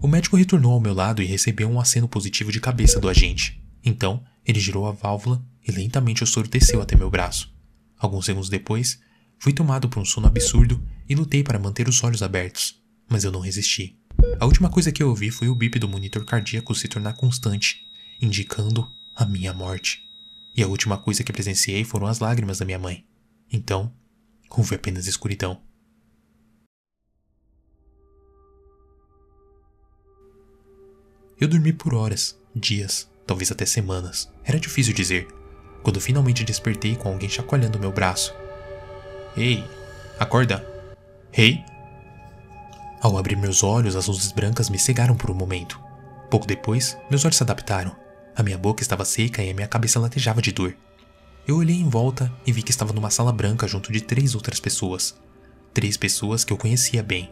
O 0.00 0.08
médico 0.08 0.36
retornou 0.36 0.72
ao 0.72 0.80
meu 0.80 0.92
lado 0.92 1.22
e 1.22 1.26
recebeu 1.26 1.68
um 1.68 1.80
aceno 1.80 2.08
positivo 2.08 2.50
de 2.50 2.60
cabeça 2.60 2.98
do 2.98 3.08
agente. 3.08 3.61
Então, 3.84 4.24
ele 4.44 4.60
girou 4.60 4.86
a 4.86 4.92
válvula 4.92 5.44
e 5.66 5.70
lentamente 5.70 6.22
o 6.22 6.26
soro 6.26 6.48
desceu 6.48 6.80
até 6.80 6.96
meu 6.96 7.10
braço. 7.10 7.52
Alguns 7.98 8.26
segundos 8.26 8.48
depois, 8.48 9.00
fui 9.38 9.52
tomado 9.52 9.88
por 9.88 10.00
um 10.00 10.04
sono 10.04 10.26
absurdo 10.26 10.82
e 11.08 11.14
lutei 11.14 11.42
para 11.42 11.58
manter 11.58 11.88
os 11.88 12.02
olhos 12.02 12.22
abertos, 12.22 12.82
mas 13.08 13.24
eu 13.24 13.32
não 13.32 13.40
resisti. 13.40 13.98
A 14.38 14.46
última 14.46 14.70
coisa 14.70 14.92
que 14.92 15.02
eu 15.02 15.08
ouvi 15.08 15.30
foi 15.30 15.48
o 15.48 15.54
bip 15.54 15.78
do 15.78 15.88
monitor 15.88 16.24
cardíaco 16.24 16.74
se 16.74 16.88
tornar 16.88 17.14
constante, 17.14 17.80
indicando 18.20 18.86
a 19.16 19.24
minha 19.24 19.52
morte. 19.52 20.00
E 20.56 20.62
a 20.62 20.68
última 20.68 20.98
coisa 20.98 21.24
que 21.24 21.32
presenciei 21.32 21.84
foram 21.84 22.06
as 22.06 22.18
lágrimas 22.18 22.58
da 22.58 22.64
minha 22.64 22.78
mãe. 22.78 23.06
Então, 23.50 23.92
houve 24.50 24.74
apenas 24.74 25.06
escuridão. 25.06 25.60
Eu 31.40 31.48
dormi 31.48 31.72
por 31.72 31.94
horas, 31.94 32.38
dias, 32.54 33.10
talvez 33.32 33.50
até 33.50 33.64
semanas. 33.64 34.30
Era 34.44 34.60
difícil 34.60 34.92
dizer. 34.92 35.26
Quando 35.82 35.98
finalmente 35.98 36.44
despertei 36.44 36.94
com 36.94 37.08
alguém 37.08 37.30
chacoalhando 37.30 37.80
meu 37.80 37.90
braço. 37.90 38.34
Ei, 39.34 39.64
acorda. 40.20 40.62
Ei? 41.32 41.64
Ao 43.00 43.16
abrir 43.16 43.36
meus 43.36 43.62
olhos, 43.62 43.96
as 43.96 44.06
luzes 44.06 44.30
brancas 44.32 44.68
me 44.68 44.78
cegaram 44.78 45.16
por 45.16 45.30
um 45.30 45.34
momento. 45.34 45.80
Pouco 46.30 46.46
depois, 46.46 46.96
meus 47.08 47.24
olhos 47.24 47.38
se 47.38 47.42
adaptaram. 47.42 47.96
A 48.36 48.42
minha 48.42 48.58
boca 48.58 48.82
estava 48.82 49.04
seca 49.04 49.42
e 49.42 49.50
a 49.50 49.54
minha 49.54 49.66
cabeça 49.66 49.98
latejava 49.98 50.42
de 50.42 50.52
dor. 50.52 50.76
Eu 51.48 51.56
olhei 51.56 51.76
em 51.76 51.88
volta 51.88 52.30
e 52.46 52.52
vi 52.52 52.62
que 52.62 52.70
estava 52.70 52.92
numa 52.92 53.10
sala 53.10 53.32
branca 53.32 53.66
junto 53.66 53.90
de 53.90 54.02
três 54.02 54.34
outras 54.34 54.60
pessoas. 54.60 55.18
Três 55.72 55.96
pessoas 55.96 56.44
que 56.44 56.52
eu 56.52 56.58
conhecia 56.58 57.02
bem. 57.02 57.30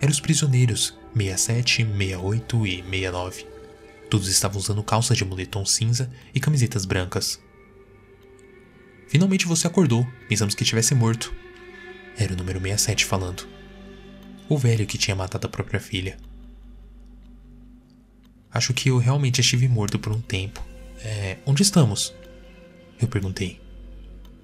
Eram 0.00 0.12
os 0.12 0.20
prisioneiros, 0.20 0.96
67, 1.12 1.84
68 1.84 2.66
e 2.66 2.76
69. 2.84 3.59
Todos 4.10 4.26
estavam 4.26 4.58
usando 4.58 4.82
calças 4.82 5.16
de 5.16 5.24
moletom 5.24 5.64
cinza 5.64 6.10
e 6.34 6.40
camisetas 6.40 6.84
brancas. 6.84 7.40
Finalmente 9.06 9.46
você 9.46 9.68
acordou. 9.68 10.04
Pensamos 10.28 10.54
que 10.54 10.64
tivesse 10.64 10.96
morto. 10.96 11.32
Era 12.18 12.32
o 12.32 12.36
número 12.36 12.58
67 12.58 13.04
falando. 13.04 13.46
O 14.48 14.58
velho 14.58 14.84
que 14.84 14.98
tinha 14.98 15.14
matado 15.14 15.46
a 15.46 15.50
própria 15.50 15.78
filha. 15.78 16.18
Acho 18.52 18.74
que 18.74 18.90
eu 18.90 18.98
realmente 18.98 19.40
estive 19.40 19.68
morto 19.68 19.96
por 19.96 20.12
um 20.12 20.20
tempo. 20.20 20.60
É, 21.04 21.38
onde 21.46 21.62
estamos? 21.62 22.12
Eu 23.00 23.06
perguntei. 23.06 23.60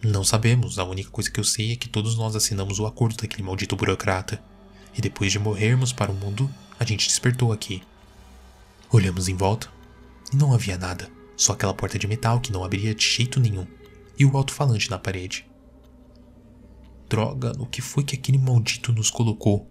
Não 0.00 0.23
sabemos. 0.23 0.78
A 0.78 0.85
única 0.85 1.11
coisa 1.11 1.28
que 1.28 1.40
eu 1.40 1.44
sei 1.44 1.73
é 1.73 1.76
que 1.76 1.88
todos 1.88 2.16
nós 2.16 2.37
assinamos 2.37 2.78
o 2.78 2.87
acordo 2.87 3.16
daquele 3.16 3.42
maldito 3.42 3.75
burocrata. 3.75 4.40
E 4.96 5.00
depois 5.00 5.32
de 5.32 5.40
morrermos 5.40 5.92
para 5.92 6.12
o 6.12 6.14
mundo, 6.14 6.49
a 6.78 6.85
gente 6.85 7.08
despertou 7.08 7.52
aqui. 7.52 7.82
Olhamos 8.90 9.28
em 9.28 9.35
volta 9.35 9.69
e 10.33 10.37
não 10.37 10.52
havia 10.52 10.78
nada, 10.78 11.11
só 11.37 11.52
aquela 11.52 11.75
porta 11.75 11.99
de 11.99 12.07
metal 12.07 12.40
que 12.40 12.52
não 12.52 12.62
abria 12.62 12.95
de 12.95 13.05
jeito 13.05 13.40
nenhum 13.40 13.66
e 14.16 14.25
o 14.25 14.37
alto-falante 14.37 14.88
na 14.88 14.99
parede. 14.99 15.45
Droga, 17.09 17.52
no 17.52 17.66
que 17.66 17.83
foi 17.83 18.05
que 18.05 18.14
aquele 18.14 18.38
maldito 18.38 18.93
nos 18.93 19.11
colocou? 19.11 19.69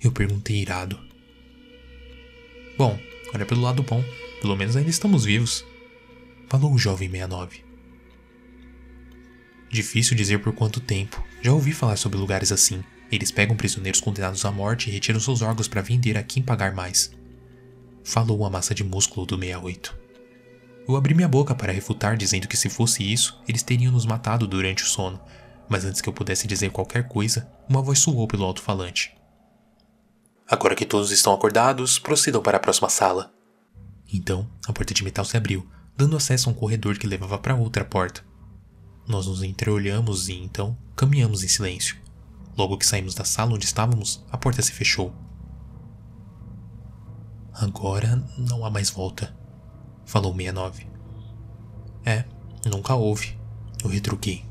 Eu 0.00 0.10
perguntei 0.10 0.56
irado. 0.56 0.98
Bom, 2.76 2.98
olha 3.32 3.46
pelo 3.46 3.62
lado 3.62 3.82
bom, 3.82 4.04
pelo 4.40 4.56
menos 4.56 4.76
ainda 4.76 4.90
estamos 4.90 5.24
vivos, 5.24 5.64
falou 6.48 6.72
o 6.72 6.78
jovem 6.78 7.08
69. 7.08 7.64
Difícil 9.70 10.16
dizer 10.16 10.42
por 10.42 10.52
quanto 10.52 10.80
tempo. 10.80 11.24
Já 11.42 11.52
ouvi 11.52 11.72
falar 11.72 11.96
sobre 11.96 12.18
lugares 12.18 12.50
assim. 12.50 12.82
Eles 13.10 13.30
pegam 13.30 13.56
prisioneiros 13.56 14.00
condenados 14.00 14.44
à 14.44 14.50
morte 14.50 14.88
e 14.88 14.92
retiram 14.92 15.20
seus 15.20 15.42
órgãos 15.42 15.68
para 15.68 15.80
vender 15.80 16.18
a 16.18 16.24
quem 16.24 16.42
pagar 16.42 16.74
mais 16.74 17.12
falou 18.04 18.44
a 18.44 18.50
massa 18.50 18.74
de 18.74 18.84
músculo 18.84 19.26
do 19.26 19.36
68. 19.38 19.98
Eu 20.88 20.96
abri 20.96 21.14
minha 21.14 21.28
boca 21.28 21.54
para 21.54 21.72
refutar, 21.72 22.16
dizendo 22.16 22.48
que 22.48 22.56
se 22.56 22.68
fosse 22.68 23.02
isso, 23.02 23.40
eles 23.46 23.62
teriam 23.62 23.92
nos 23.92 24.06
matado 24.06 24.46
durante 24.46 24.82
o 24.82 24.86
sono, 24.86 25.20
mas 25.68 25.84
antes 25.84 26.00
que 26.00 26.08
eu 26.08 26.12
pudesse 26.12 26.48
dizer 26.48 26.70
qualquer 26.70 27.06
coisa, 27.06 27.48
uma 27.68 27.82
voz 27.82 28.00
soou 28.00 28.26
pelo 28.26 28.44
alto-falante. 28.44 29.16
Agora 30.48 30.74
que 30.74 30.84
todos 30.84 31.12
estão 31.12 31.32
acordados, 31.32 31.98
procedam 31.98 32.42
para 32.42 32.56
a 32.56 32.60
próxima 32.60 32.88
sala. 32.88 33.32
Então, 34.12 34.50
a 34.66 34.72
porta 34.72 34.92
de 34.92 35.04
metal 35.04 35.24
se 35.24 35.36
abriu, 35.36 35.68
dando 35.96 36.16
acesso 36.16 36.48
a 36.48 36.52
um 36.52 36.54
corredor 36.54 36.98
que 36.98 37.06
levava 37.06 37.38
para 37.38 37.54
outra 37.54 37.84
porta. 37.84 38.24
Nós 39.06 39.28
nos 39.28 39.44
entreolhamos 39.44 40.28
e 40.28 40.34
então 40.34 40.76
caminhamos 40.96 41.44
em 41.44 41.48
silêncio. 41.48 41.96
Logo 42.56 42.76
que 42.76 42.84
saímos 42.84 43.14
da 43.14 43.24
sala 43.24 43.54
onde 43.54 43.64
estávamos, 43.64 44.24
a 44.30 44.36
porta 44.36 44.60
se 44.60 44.72
fechou. 44.72 45.14
Agora 47.52 48.24
não 48.38 48.64
há 48.64 48.70
mais 48.70 48.90
volta, 48.90 49.36
falou 50.04 50.34
69. 50.34 50.86
É, 52.04 52.24
nunca 52.66 52.94
houve, 52.94 53.38
eu 53.82 53.90
retruquei. 53.90 54.44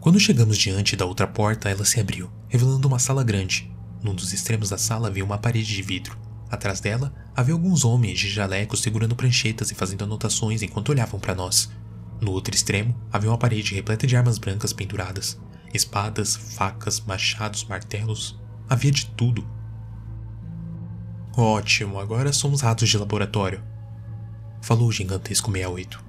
Quando 0.00 0.20
chegamos 0.20 0.58
diante 0.58 0.96
da 0.96 1.06
outra 1.06 1.26
porta, 1.26 1.68
ela 1.68 1.84
se 1.84 1.98
abriu, 1.98 2.30
revelando 2.48 2.86
uma 2.88 2.98
sala 2.98 3.24
grande. 3.24 3.70
Num 4.02 4.14
dos 4.14 4.32
extremos 4.32 4.68
da 4.68 4.76
sala 4.76 5.08
havia 5.08 5.24
uma 5.24 5.38
parede 5.38 5.74
de 5.74 5.82
vidro. 5.82 6.18
Atrás 6.50 6.78
dela 6.78 7.12
havia 7.34 7.54
alguns 7.54 7.84
homens 7.84 8.18
de 8.18 8.28
jalecos 8.28 8.80
segurando 8.80 9.16
pranchetas 9.16 9.70
e 9.70 9.74
fazendo 9.74 10.04
anotações 10.04 10.62
enquanto 10.62 10.90
olhavam 10.90 11.18
para 11.18 11.34
nós. 11.34 11.70
No 12.20 12.32
outro 12.32 12.54
extremo 12.54 12.94
havia 13.12 13.30
uma 13.30 13.38
parede 13.38 13.74
repleta 13.74 14.06
de 14.06 14.16
armas 14.16 14.38
brancas 14.38 14.72
penduradas: 14.72 15.40
espadas, 15.72 16.36
facas, 16.36 17.00
machados, 17.00 17.64
martelos. 17.64 18.38
Havia 18.68 18.90
de 18.90 19.06
tudo, 19.06 19.46
Ótimo, 21.36 21.98
agora 21.98 22.32
somos 22.32 22.60
ratos 22.60 22.88
de 22.88 22.96
laboratório. 22.96 23.60
Falou 24.62 24.86
o 24.86 24.92
gigantesco 24.92 25.50
68. 25.50 26.04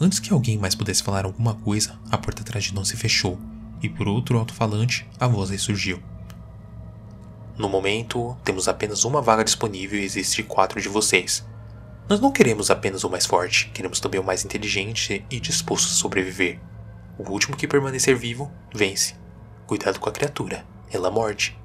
Antes 0.00 0.18
que 0.18 0.32
alguém 0.32 0.56
mais 0.56 0.74
pudesse 0.74 1.02
falar 1.02 1.26
alguma 1.26 1.54
coisa, 1.56 2.00
a 2.10 2.16
porta 2.16 2.40
atrás 2.40 2.64
de 2.64 2.74
nós 2.74 2.88
se 2.88 2.96
fechou, 2.96 3.38
e 3.82 3.90
por 3.90 4.08
outro 4.08 4.38
alto-falante, 4.38 5.06
a 5.20 5.26
voz 5.28 5.50
ressurgiu. 5.50 6.02
No 7.58 7.68
momento, 7.68 8.34
temos 8.42 8.68
apenas 8.68 9.04
uma 9.04 9.20
vaga 9.20 9.44
disponível 9.44 10.00
e 10.00 10.04
existe 10.04 10.42
quatro 10.42 10.80
de 10.80 10.88
vocês. 10.88 11.46
Nós 12.08 12.20
não 12.20 12.32
queremos 12.32 12.70
apenas 12.70 13.04
o 13.04 13.10
mais 13.10 13.26
forte, 13.26 13.70
queremos 13.74 14.00
também 14.00 14.18
o 14.18 14.24
mais 14.24 14.46
inteligente 14.46 15.22
e 15.30 15.38
disposto 15.38 15.88
a 15.88 15.94
sobreviver. 15.94 16.58
O 17.18 17.30
último 17.30 17.54
que 17.54 17.68
permanecer 17.68 18.16
vivo, 18.16 18.50
vence. 18.74 19.14
Cuidado 19.66 20.00
com 20.00 20.08
a 20.08 20.12
criatura, 20.12 20.64
ela 20.90 21.10
morde. 21.10 21.59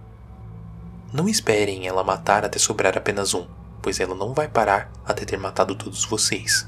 Não 1.13 1.29
esperem 1.29 1.87
ela 1.87 2.03
matar 2.03 2.43
até 2.43 2.59
sobrar 2.59 2.97
apenas 2.97 3.33
um, 3.33 3.45
pois 3.81 3.99
ela 3.99 4.15
não 4.15 4.33
vai 4.33 4.47
parar 4.47 4.91
até 5.05 5.25
ter 5.25 5.37
matado 5.37 5.75
todos 5.75 6.03
vocês. 6.05 6.67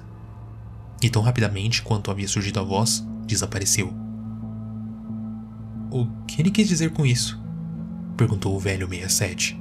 E 1.02 1.10
tão 1.10 1.22
rapidamente 1.22 1.82
quanto 1.82 2.10
havia 2.10 2.28
surgido 2.28 2.60
a 2.60 2.64
voz, 2.64 3.06
desapareceu. 3.26 3.94
O 5.92 6.08
que 6.26 6.42
ele 6.42 6.52
quis 6.52 6.68
dizer 6.68 6.92
com 6.92 7.06
isso? 7.06 7.40
perguntou 8.16 8.56
o 8.56 8.60
velho 8.60 8.88
67. 8.88 9.60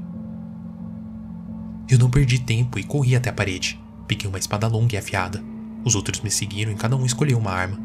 Eu 1.88 1.98
não 1.98 2.10
perdi 2.10 2.38
tempo 2.38 2.78
e 2.78 2.82
corri 2.82 3.14
até 3.14 3.30
a 3.30 3.32
parede. 3.32 3.80
Peguei 4.08 4.28
uma 4.28 4.38
espada 4.38 4.66
longa 4.66 4.94
e 4.94 4.98
afiada. 4.98 5.42
Os 5.84 5.94
outros 5.94 6.20
me 6.20 6.30
seguiram 6.30 6.72
e 6.72 6.74
cada 6.74 6.96
um 6.96 7.06
escolheu 7.06 7.38
uma 7.38 7.52
arma. 7.52 7.78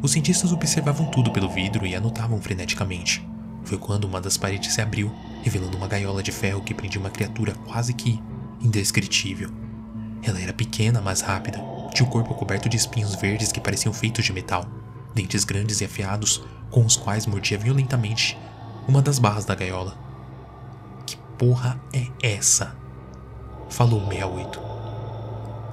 Os 0.00 0.12
cientistas 0.12 0.52
observavam 0.52 1.06
tudo 1.10 1.30
pelo 1.30 1.50
vidro 1.50 1.86
e 1.86 1.94
anotavam 1.94 2.40
freneticamente. 2.40 3.26
Foi 3.66 3.76
quando 3.76 4.04
uma 4.04 4.20
das 4.20 4.36
paredes 4.36 4.72
se 4.72 4.80
abriu 4.80 5.12
revelando 5.42 5.76
uma 5.76 5.88
gaiola 5.88 6.22
de 6.22 6.32
ferro 6.32 6.62
que 6.62 6.72
prendia 6.72 7.00
uma 7.00 7.10
criatura 7.10 7.54
quase 7.66 7.92
que 7.92 8.22
indescritível. 8.60 9.50
Ela 10.22 10.40
era 10.40 10.52
pequena, 10.52 11.00
mas 11.00 11.20
rápida. 11.20 11.62
Tinha 11.92 12.08
o 12.08 12.10
corpo 12.10 12.34
coberto 12.34 12.68
de 12.68 12.76
espinhos 12.76 13.14
verdes 13.16 13.52
que 13.52 13.60
pareciam 13.60 13.92
feitos 13.92 14.24
de 14.24 14.32
metal, 14.32 14.66
dentes 15.14 15.44
grandes 15.44 15.80
e 15.80 15.84
afiados 15.84 16.42
com 16.70 16.84
os 16.84 16.96
quais 16.96 17.26
mordia 17.26 17.58
violentamente 17.58 18.38
uma 18.86 19.02
das 19.02 19.18
barras 19.18 19.44
da 19.44 19.54
gaiola. 19.54 19.96
Que 21.04 21.16
porra 21.38 21.80
é 21.92 22.06
essa? 22.22 22.76
Falou 23.68 24.00
68. 24.00 24.60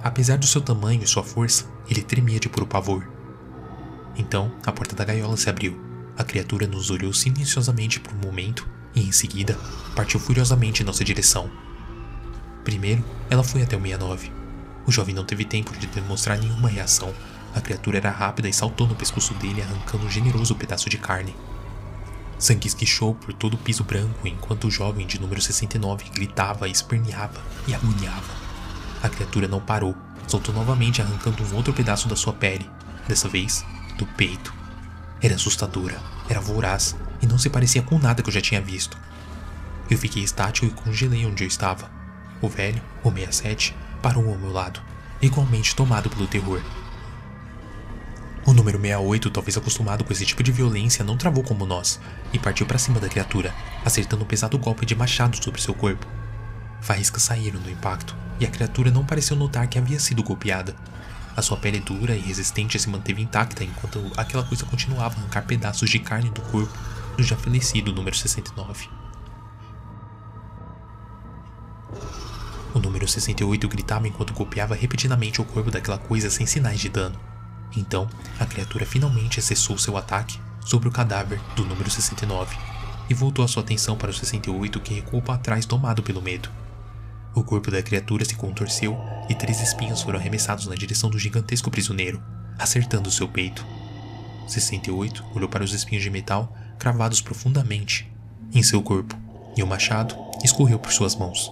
Apesar 0.03 0.37
do 0.37 0.47
seu 0.47 0.61
tamanho 0.61 1.03
e 1.03 1.07
sua 1.07 1.23
força, 1.23 1.65
ele 1.89 2.01
tremia 2.01 2.39
de 2.39 2.49
puro 2.49 2.65
pavor. 2.65 3.07
Então, 4.15 4.51
a 4.65 4.71
porta 4.71 4.95
da 4.95 5.05
gaiola 5.05 5.37
se 5.37 5.49
abriu. 5.49 5.82
A 6.17 6.23
criatura 6.23 6.67
nos 6.67 6.91
olhou 6.91 7.11
silenciosamente 7.11 7.99
por 7.99 8.13
um 8.13 8.17
momento 8.17 8.67
e, 8.93 9.01
em 9.01 9.11
seguida, 9.11 9.57
partiu 9.95 10.19
furiosamente 10.19 10.83
em 10.83 10.85
nossa 10.85 11.03
direção. 11.03 11.49
Primeiro, 12.63 13.03
ela 13.29 13.43
foi 13.43 13.63
até 13.63 13.75
o 13.75 13.81
69. 13.81 14.31
O 14.85 14.91
jovem 14.91 15.15
não 15.15 15.25
teve 15.25 15.43
tempo 15.43 15.75
de 15.77 15.87
demonstrar 15.87 16.37
nenhuma 16.37 16.69
reação. 16.69 17.13
A 17.55 17.61
criatura 17.61 17.97
era 17.97 18.11
rápida 18.11 18.47
e 18.47 18.53
saltou 18.53 18.87
no 18.87 18.95
pescoço 18.95 19.33
dele, 19.35 19.61
arrancando 19.61 20.05
um 20.05 20.09
generoso 20.09 20.55
pedaço 20.55 20.89
de 20.89 20.97
carne. 20.97 21.35
Sangue 22.37 22.67
esguichou 22.67 23.15
por 23.15 23.33
todo 23.33 23.55
o 23.55 23.57
piso 23.57 23.83
branco 23.83 24.27
enquanto 24.27 24.67
o 24.67 24.71
jovem 24.71 25.07
de 25.07 25.19
número 25.19 25.41
69 25.41 26.09
gritava, 26.09 26.67
esperneava 26.67 27.41
e 27.67 27.73
agoniava. 27.73 28.33
A 29.01 29.09
criatura 29.09 29.47
não 29.47 29.59
parou, 29.59 29.95
soltou 30.27 30.53
novamente 30.53 31.01
arrancando 31.01 31.43
um 31.43 31.55
outro 31.55 31.73
pedaço 31.73 32.07
da 32.07 32.15
sua 32.15 32.33
pele, 32.33 32.69
dessa 33.07 33.29
vez 33.29 33.65
do 33.97 34.05
peito. 34.05 34.62
Era 35.23 35.35
assustadora, 35.35 36.01
era 36.27 36.41
voraz 36.41 36.97
e 37.21 37.25
não 37.25 37.37
se 37.37 37.49
parecia 37.49 37.81
com 37.81 37.97
nada 37.97 38.21
que 38.21 38.27
eu 38.27 38.33
já 38.33 38.41
tinha 38.41 38.59
visto. 38.59 38.97
Eu 39.89 39.97
fiquei 39.97 40.21
estático 40.21 40.65
e 40.65 40.69
congelei 40.69 41.25
onde 41.25 41.45
eu 41.45 41.47
estava. 41.47 41.89
O 42.41 42.49
velho, 42.49 42.81
o 43.01 43.09
67, 43.09 43.73
parou 44.01 44.27
ao 44.27 44.37
meu 44.37 44.51
lado, 44.51 44.81
igualmente 45.21 45.73
tomado 45.73 46.09
pelo 46.09 46.27
terror. 46.27 46.61
O 48.45 48.51
número 48.51 48.77
68, 48.77 49.29
talvez 49.29 49.55
acostumado 49.55 50.03
com 50.03 50.11
esse 50.11 50.25
tipo 50.25 50.43
de 50.43 50.51
violência, 50.51 51.05
não 51.05 51.15
travou 51.15 51.41
como 51.41 51.65
nós 51.65 52.01
e 52.33 52.37
partiu 52.37 52.65
para 52.65 52.77
cima 52.77 52.99
da 52.99 53.07
criatura, 53.07 53.55
acertando 53.85 54.25
um 54.25 54.27
pesado 54.27 54.57
golpe 54.57 54.85
de 54.85 54.93
machado 54.93 55.41
sobre 55.41 55.61
seu 55.61 55.73
corpo. 55.73 56.05
Faíscas 56.81 57.23
saíram 57.23 57.61
do 57.61 57.71
impacto 57.71 58.13
e 58.41 58.45
a 58.45 58.49
criatura 58.49 58.91
não 58.91 59.05
pareceu 59.05 59.37
notar 59.37 59.67
que 59.67 59.79
havia 59.79 60.01
sido 60.01 60.21
golpeada. 60.21 60.75
A 61.35 61.41
sua 61.41 61.57
pele 61.57 61.79
dura 61.79 62.15
e 62.15 62.19
resistente 62.19 62.79
se 62.79 62.89
manteve 62.89 63.21
intacta 63.21 63.63
enquanto 63.63 63.99
aquela 64.15 64.43
coisa 64.43 64.65
continuava 64.65 65.15
a 65.15 65.19
arrancar 65.19 65.45
pedaços 65.45 65.89
de 65.89 65.99
carne 65.99 66.29
do 66.29 66.41
corpo 66.41 66.77
do 67.17 67.23
já 67.23 67.35
falecido 67.35 67.93
número 67.93 68.15
69. 68.15 68.89
O 72.73 72.79
número 72.79 73.07
68 73.07 73.67
gritava 73.67 74.07
enquanto 74.07 74.33
golpeava 74.33 74.75
repetidamente 74.75 75.41
o 75.41 75.45
corpo 75.45 75.69
daquela 75.71 75.97
coisa 75.97 76.29
sem 76.29 76.45
sinais 76.45 76.79
de 76.79 76.89
dano. 76.89 77.19
Então, 77.75 78.07
a 78.39 78.45
criatura 78.45 78.85
finalmente 78.85 79.41
cessou 79.41 79.77
seu 79.77 79.97
ataque 79.97 80.39
sobre 80.63 80.87
o 80.87 80.91
cadáver 80.91 81.39
do 81.55 81.65
número 81.65 81.89
69 81.89 82.55
e 83.09 83.13
voltou 83.13 83.43
a 83.43 83.47
sua 83.47 83.63
atenção 83.63 83.97
para 83.97 84.11
o 84.11 84.13
68 84.13 84.79
que 84.79 84.93
recuou 84.93 85.21
para 85.21 85.37
trás 85.37 85.65
tomado 85.65 86.01
pelo 86.01 86.21
medo. 86.21 86.49
O 87.35 87.43
corpo 87.43 87.71
da 87.71 87.81
criatura 87.81 88.23
se 88.23 88.35
contorceu 88.35 88.97
e 89.27 89.33
três 89.33 89.59
espinhos 89.61 90.01
foram 90.01 90.19
arremessados 90.19 90.67
na 90.67 90.75
direção 90.75 91.09
do 91.09 91.17
gigantesco 91.17 91.71
prisioneiro, 91.71 92.21
acertando 92.59 93.09
seu 93.09 93.27
peito. 93.27 93.65
68 94.47 95.25
olhou 95.33 95.49
para 95.49 95.63
os 95.63 95.73
espinhos 95.73 96.03
de 96.03 96.09
metal 96.09 96.55
cravados 96.77 97.21
profundamente 97.21 98.11
em 98.53 98.61
seu 98.61 98.81
corpo 98.83 99.17
e 99.57 99.63
o 99.63 99.67
machado 99.67 100.15
escorreu 100.43 100.77
por 100.77 100.91
suas 100.91 101.15
mãos. 101.15 101.51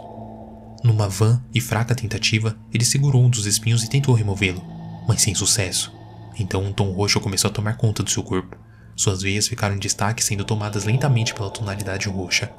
Numa 0.83 1.07
vã 1.07 1.41
e 1.53 1.61
fraca 1.61 1.95
tentativa, 1.95 2.57
ele 2.73 2.85
segurou 2.85 3.23
um 3.23 3.29
dos 3.29 3.45
espinhos 3.45 3.83
e 3.83 3.89
tentou 3.89 4.13
removê-lo, 4.13 4.63
mas 5.07 5.21
sem 5.21 5.33
sucesso. 5.33 5.93
Então 6.37 6.63
um 6.63 6.73
tom 6.73 6.91
roxo 6.91 7.19
começou 7.19 7.49
a 7.49 7.53
tomar 7.53 7.77
conta 7.77 8.03
do 8.03 8.09
seu 8.09 8.23
corpo. 8.23 8.55
Suas 8.95 9.21
veias 9.21 9.47
ficaram 9.47 9.75
em 9.75 9.79
destaque, 9.79 10.23
sendo 10.23 10.43
tomadas 10.43 10.83
lentamente 10.83 11.33
pela 11.33 11.49
tonalidade 11.49 12.07
roxa. 12.07 12.51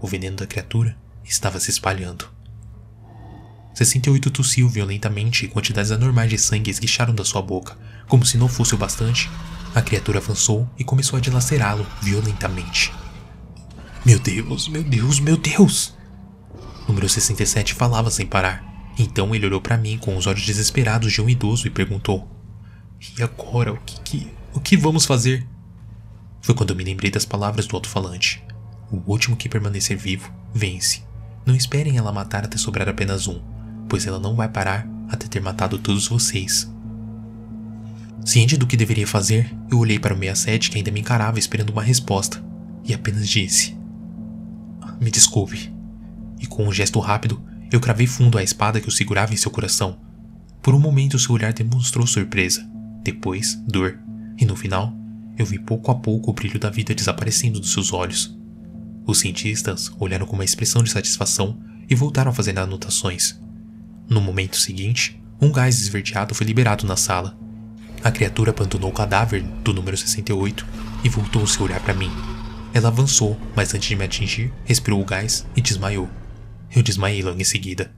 O 0.00 0.06
veneno 0.06 0.36
da 0.36 0.46
criatura 0.46 0.96
estava 1.24 1.58
se 1.58 1.70
espalhando. 1.70 2.37
68 3.78 4.30
tossiu 4.32 4.68
violentamente 4.68 5.44
e 5.44 5.48
quantidades 5.48 5.92
anormais 5.92 6.28
de 6.28 6.36
sangue 6.36 6.68
esguicharam 6.68 7.14
da 7.14 7.24
sua 7.24 7.40
boca. 7.40 7.78
Como 8.08 8.26
se 8.26 8.36
não 8.36 8.48
fosse 8.48 8.74
o 8.74 8.78
bastante, 8.78 9.30
a 9.72 9.80
criatura 9.80 10.18
avançou 10.18 10.68
e 10.76 10.82
começou 10.82 11.16
a 11.16 11.20
dilacerá-lo 11.20 11.86
violentamente. 12.02 12.92
Meu 14.04 14.18
Deus, 14.18 14.66
meu 14.66 14.82
Deus, 14.82 15.20
meu 15.20 15.36
Deus! 15.36 15.96
Número 16.88 17.08
67 17.08 17.72
falava 17.74 18.10
sem 18.10 18.26
parar. 18.26 18.64
Então 18.98 19.32
ele 19.32 19.46
olhou 19.46 19.60
para 19.60 19.76
mim 19.76 19.96
com 19.96 20.16
os 20.16 20.26
olhos 20.26 20.44
desesperados 20.44 21.12
de 21.12 21.22
um 21.22 21.28
idoso 21.28 21.68
e 21.68 21.70
perguntou: 21.70 22.28
E 23.16 23.22
agora, 23.22 23.72
o 23.72 23.78
que, 23.86 24.00
que, 24.00 24.32
o 24.54 24.58
que 24.58 24.76
vamos 24.76 25.06
fazer? 25.06 25.46
Foi 26.40 26.52
quando 26.52 26.74
me 26.74 26.82
lembrei 26.82 27.12
das 27.12 27.24
palavras 27.24 27.68
do 27.68 27.76
alto-falante. 27.76 28.42
O 28.90 29.00
último 29.06 29.36
que 29.36 29.48
permanecer 29.48 29.96
vivo, 29.96 30.32
vence. 30.52 31.04
Não 31.46 31.54
esperem 31.54 31.96
ela 31.96 32.10
matar 32.10 32.44
até 32.44 32.58
sobrar 32.58 32.88
apenas 32.88 33.28
um, 33.28 33.40
pois 33.88 34.06
ela 34.06 34.18
não 34.18 34.36
vai 34.36 34.48
parar 34.48 34.86
até 35.08 35.26
ter 35.26 35.40
matado 35.40 35.78
todos 35.78 36.08
vocês. 36.08 36.70
Ciente 38.24 38.56
do 38.56 38.66
que 38.66 38.76
deveria 38.76 39.06
fazer, 39.06 39.54
eu 39.70 39.78
olhei 39.78 39.98
para 39.98 40.14
o 40.14 40.18
67 40.18 40.70
que 40.70 40.78
ainda 40.78 40.90
me 40.90 41.00
encarava 41.00 41.38
esperando 41.38 41.70
uma 41.70 41.82
resposta, 41.82 42.44
e 42.84 42.92
apenas 42.92 43.28
disse: 43.28 43.76
Me 45.00 45.10
desculpe. 45.10 45.72
E 46.38 46.46
com 46.46 46.66
um 46.66 46.72
gesto 46.72 47.00
rápido, 47.00 47.42
eu 47.70 47.80
cravei 47.80 48.06
fundo 48.06 48.38
a 48.38 48.42
espada 48.42 48.80
que 48.80 48.88
o 48.88 48.92
segurava 48.92 49.32
em 49.32 49.36
seu 49.36 49.50
coração. 49.50 49.98
Por 50.62 50.74
um 50.74 50.80
momento, 50.80 51.18
seu 51.18 51.34
olhar 51.34 51.52
demonstrou 51.52 52.06
surpresa, 52.06 52.68
depois, 53.02 53.54
dor, 53.66 53.98
e 54.36 54.44
no 54.44 54.54
final, 54.54 54.94
eu 55.38 55.46
vi 55.46 55.58
pouco 55.58 55.90
a 55.90 55.94
pouco 55.94 56.30
o 56.30 56.34
brilho 56.34 56.58
da 56.58 56.68
vida 56.68 56.94
desaparecendo 56.94 57.60
dos 57.60 57.72
seus 57.72 57.92
olhos. 57.92 58.36
Os 59.06 59.20
cientistas 59.20 59.90
olharam 59.98 60.26
com 60.26 60.34
uma 60.34 60.44
expressão 60.44 60.82
de 60.82 60.90
satisfação 60.90 61.58
e 61.88 61.94
voltaram 61.94 62.30
a 62.30 62.34
fazer 62.34 62.58
anotações. 62.58 63.40
No 64.08 64.22
momento 64.22 64.56
seguinte, 64.56 65.20
um 65.38 65.52
gás 65.52 65.78
esverdeado 65.80 66.34
foi 66.34 66.46
liberado 66.46 66.86
na 66.86 66.96
sala. 66.96 67.36
A 68.02 68.10
criatura 68.10 68.50
abandonou 68.50 68.90
o 68.90 68.94
cadáver 68.94 69.42
do 69.62 69.74
número 69.74 69.96
68 69.96 70.66
e 71.04 71.08
voltou 71.10 71.46
seu 71.46 71.64
olhar 71.64 71.80
para 71.80 71.92
mim. 71.92 72.10
Ela 72.72 72.88
avançou, 72.88 73.38
mas 73.54 73.74
antes 73.74 73.88
de 73.88 73.96
me 73.96 74.04
atingir, 74.04 74.52
respirou 74.64 75.02
o 75.02 75.04
gás 75.04 75.46
e 75.54 75.60
desmaiou. 75.60 76.08
Eu 76.74 76.82
desmaiei 76.82 77.22
logo 77.22 77.40
em 77.40 77.44
seguida. 77.44 77.92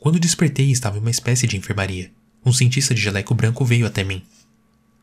Quando 0.00 0.18
despertei, 0.18 0.70
estava 0.70 0.96
em 0.96 1.00
uma 1.00 1.10
espécie 1.10 1.46
de 1.46 1.56
enfermaria. 1.56 2.10
Um 2.44 2.52
cientista 2.52 2.94
de 2.94 3.00
jaleco 3.00 3.34
branco 3.34 3.64
veio 3.64 3.86
até 3.86 4.02
mim. 4.02 4.22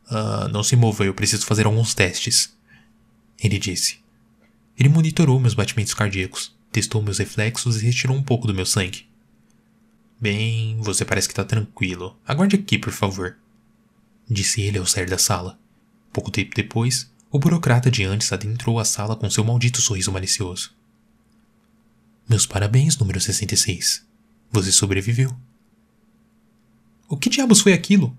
Ah, 0.08 0.48
não 0.52 0.62
se 0.62 0.76
mova, 0.76 1.04
eu 1.04 1.14
preciso 1.14 1.46
fazer 1.46 1.64
alguns 1.64 1.94
testes. 1.94 2.54
Ele 3.42 3.58
disse. 3.58 3.98
Ele 4.78 4.88
monitorou 4.88 5.40
meus 5.40 5.54
batimentos 5.54 5.94
cardíacos, 5.94 6.54
testou 6.70 7.02
meus 7.02 7.18
reflexos 7.18 7.82
e 7.82 7.86
retirou 7.86 8.16
um 8.16 8.22
pouco 8.22 8.46
do 8.46 8.54
meu 8.54 8.66
sangue. 8.66 9.06
Bem, 10.20 10.78
você 10.80 11.04
parece 11.04 11.28
que 11.28 11.32
está 11.32 11.44
tranquilo. 11.44 12.18
Aguarde 12.26 12.56
aqui, 12.56 12.78
por 12.78 12.92
favor. 12.92 13.36
Disse 14.28 14.62
ele 14.62 14.78
ao 14.78 14.86
sair 14.86 15.08
da 15.08 15.18
sala. 15.18 15.58
Pouco 16.12 16.30
tempo 16.30 16.54
depois, 16.54 17.12
o 17.30 17.38
burocrata 17.38 17.90
de 17.90 18.02
antes 18.04 18.32
adentrou 18.32 18.78
a 18.78 18.84
sala 18.84 19.14
com 19.14 19.28
seu 19.28 19.44
maldito 19.44 19.80
sorriso 19.80 20.10
malicioso. 20.10 20.74
Meus 22.28 22.46
parabéns, 22.46 22.96
número 22.96 23.20
66. 23.20 24.04
Você 24.50 24.72
sobreviveu. 24.72 25.36
O 27.08 27.16
que 27.16 27.28
diabos 27.28 27.60
foi 27.60 27.72
aquilo? 27.72 28.16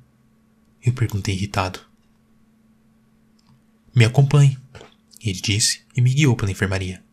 Eu 0.83 0.93
perguntei 0.93 1.33
irritado. 1.35 1.79
Me 3.93 4.05
acompanhe, 4.05 4.57
ele 5.21 5.41
disse 5.41 5.81
e 5.95 6.01
me 6.01 6.13
guiou 6.13 6.35
pela 6.35 6.51
enfermaria. 6.51 7.03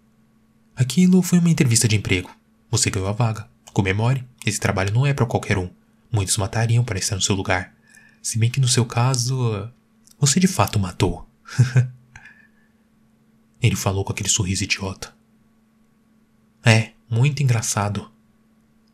Aquilo 0.77 1.23
foi 1.23 1.39
uma 1.39 1.51
entrevista 1.51 1.89
de 1.89 1.97
emprego. 1.97 2.31
Você 2.71 2.91
ganhou 2.91 3.09
a 3.09 3.13
vaga. 3.13 3.49
Comemore, 3.73 4.25
esse 4.45 4.61
trabalho 4.61 4.93
não 4.93 5.07
é 5.07 5.15
para 5.15 5.27
qualquer 5.27 5.59
um. 5.59 5.71
Muitos 6.11 6.37
matariam 6.37 6.85
para 6.85 6.99
estar 6.99 7.17
no 7.17 7.23
seu 7.23 7.35
lugar. 7.35 7.75
Se 8.23 8.39
bem 8.39 8.51
que 8.51 8.61
no 8.61 8.69
seu 8.69 8.85
caso, 8.85 9.71
você 10.19 10.39
de 10.39 10.47
fato 10.47 10.79
matou. 10.79 11.29
ele 13.61 13.77
falou 13.77 14.05
com 14.05 14.13
aquele 14.13 14.29
sorriso 14.29 14.65
idiota. 14.65 15.15
É, 16.65 16.93
muito 17.09 17.43
engraçado. 17.43 18.11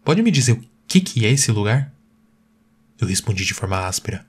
Pode 0.05 0.23
me 0.23 0.31
dizer 0.31 0.53
o 0.53 0.65
que, 0.87 1.01
que 1.01 1.27
é 1.27 1.31
esse 1.31 1.51
lugar? 1.53 1.93
Eu 2.99 3.07
respondi 3.07 3.45
de 3.45 3.55
forma 3.55 3.87
áspera. 3.87 4.27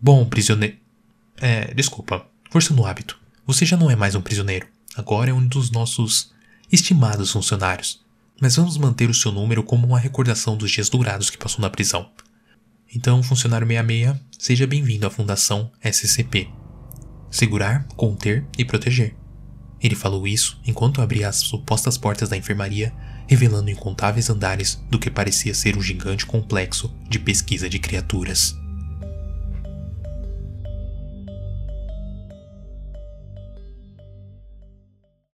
Bom, 0.00 0.24
prisioneiro. 0.26 0.76
É, 1.36 1.72
desculpa, 1.74 2.26
força 2.50 2.74
no 2.74 2.84
hábito. 2.84 3.18
Você 3.46 3.64
já 3.64 3.76
não 3.76 3.90
é 3.90 3.96
mais 3.96 4.14
um 4.14 4.20
prisioneiro. 4.20 4.66
Agora 4.96 5.30
é 5.30 5.34
um 5.34 5.46
dos 5.46 5.70
nossos 5.70 6.32
estimados 6.70 7.30
funcionários. 7.30 8.04
Mas 8.40 8.56
vamos 8.56 8.78
manter 8.78 9.10
o 9.10 9.14
seu 9.14 9.30
número 9.30 9.62
como 9.62 9.86
uma 9.86 9.98
recordação 9.98 10.56
dos 10.56 10.70
dias 10.70 10.88
dourados 10.88 11.28
que 11.28 11.36
passou 11.36 11.60
na 11.60 11.68
prisão. 11.68 12.10
Então, 12.92 13.22
funcionário 13.22 13.66
66, 13.66 14.16
seja 14.38 14.66
bem-vindo 14.66 15.06
à 15.06 15.10
Fundação 15.10 15.70
SCP. 15.84 16.48
Segurar, 17.30 17.86
conter 17.96 18.46
e 18.56 18.64
proteger. 18.64 19.14
Ele 19.78 19.94
falou 19.94 20.26
isso 20.26 20.58
enquanto 20.66 21.02
abria 21.02 21.28
as 21.28 21.36
supostas 21.36 21.98
portas 21.98 22.30
da 22.30 22.36
enfermaria, 22.36 22.94
revelando 23.28 23.70
incontáveis 23.70 24.30
andares 24.30 24.82
do 24.90 24.98
que 24.98 25.10
parecia 25.10 25.52
ser 25.52 25.76
um 25.76 25.82
gigante 25.82 26.24
complexo 26.24 26.90
de 27.10 27.18
pesquisa 27.18 27.68
de 27.68 27.78
criaturas. 27.78 28.56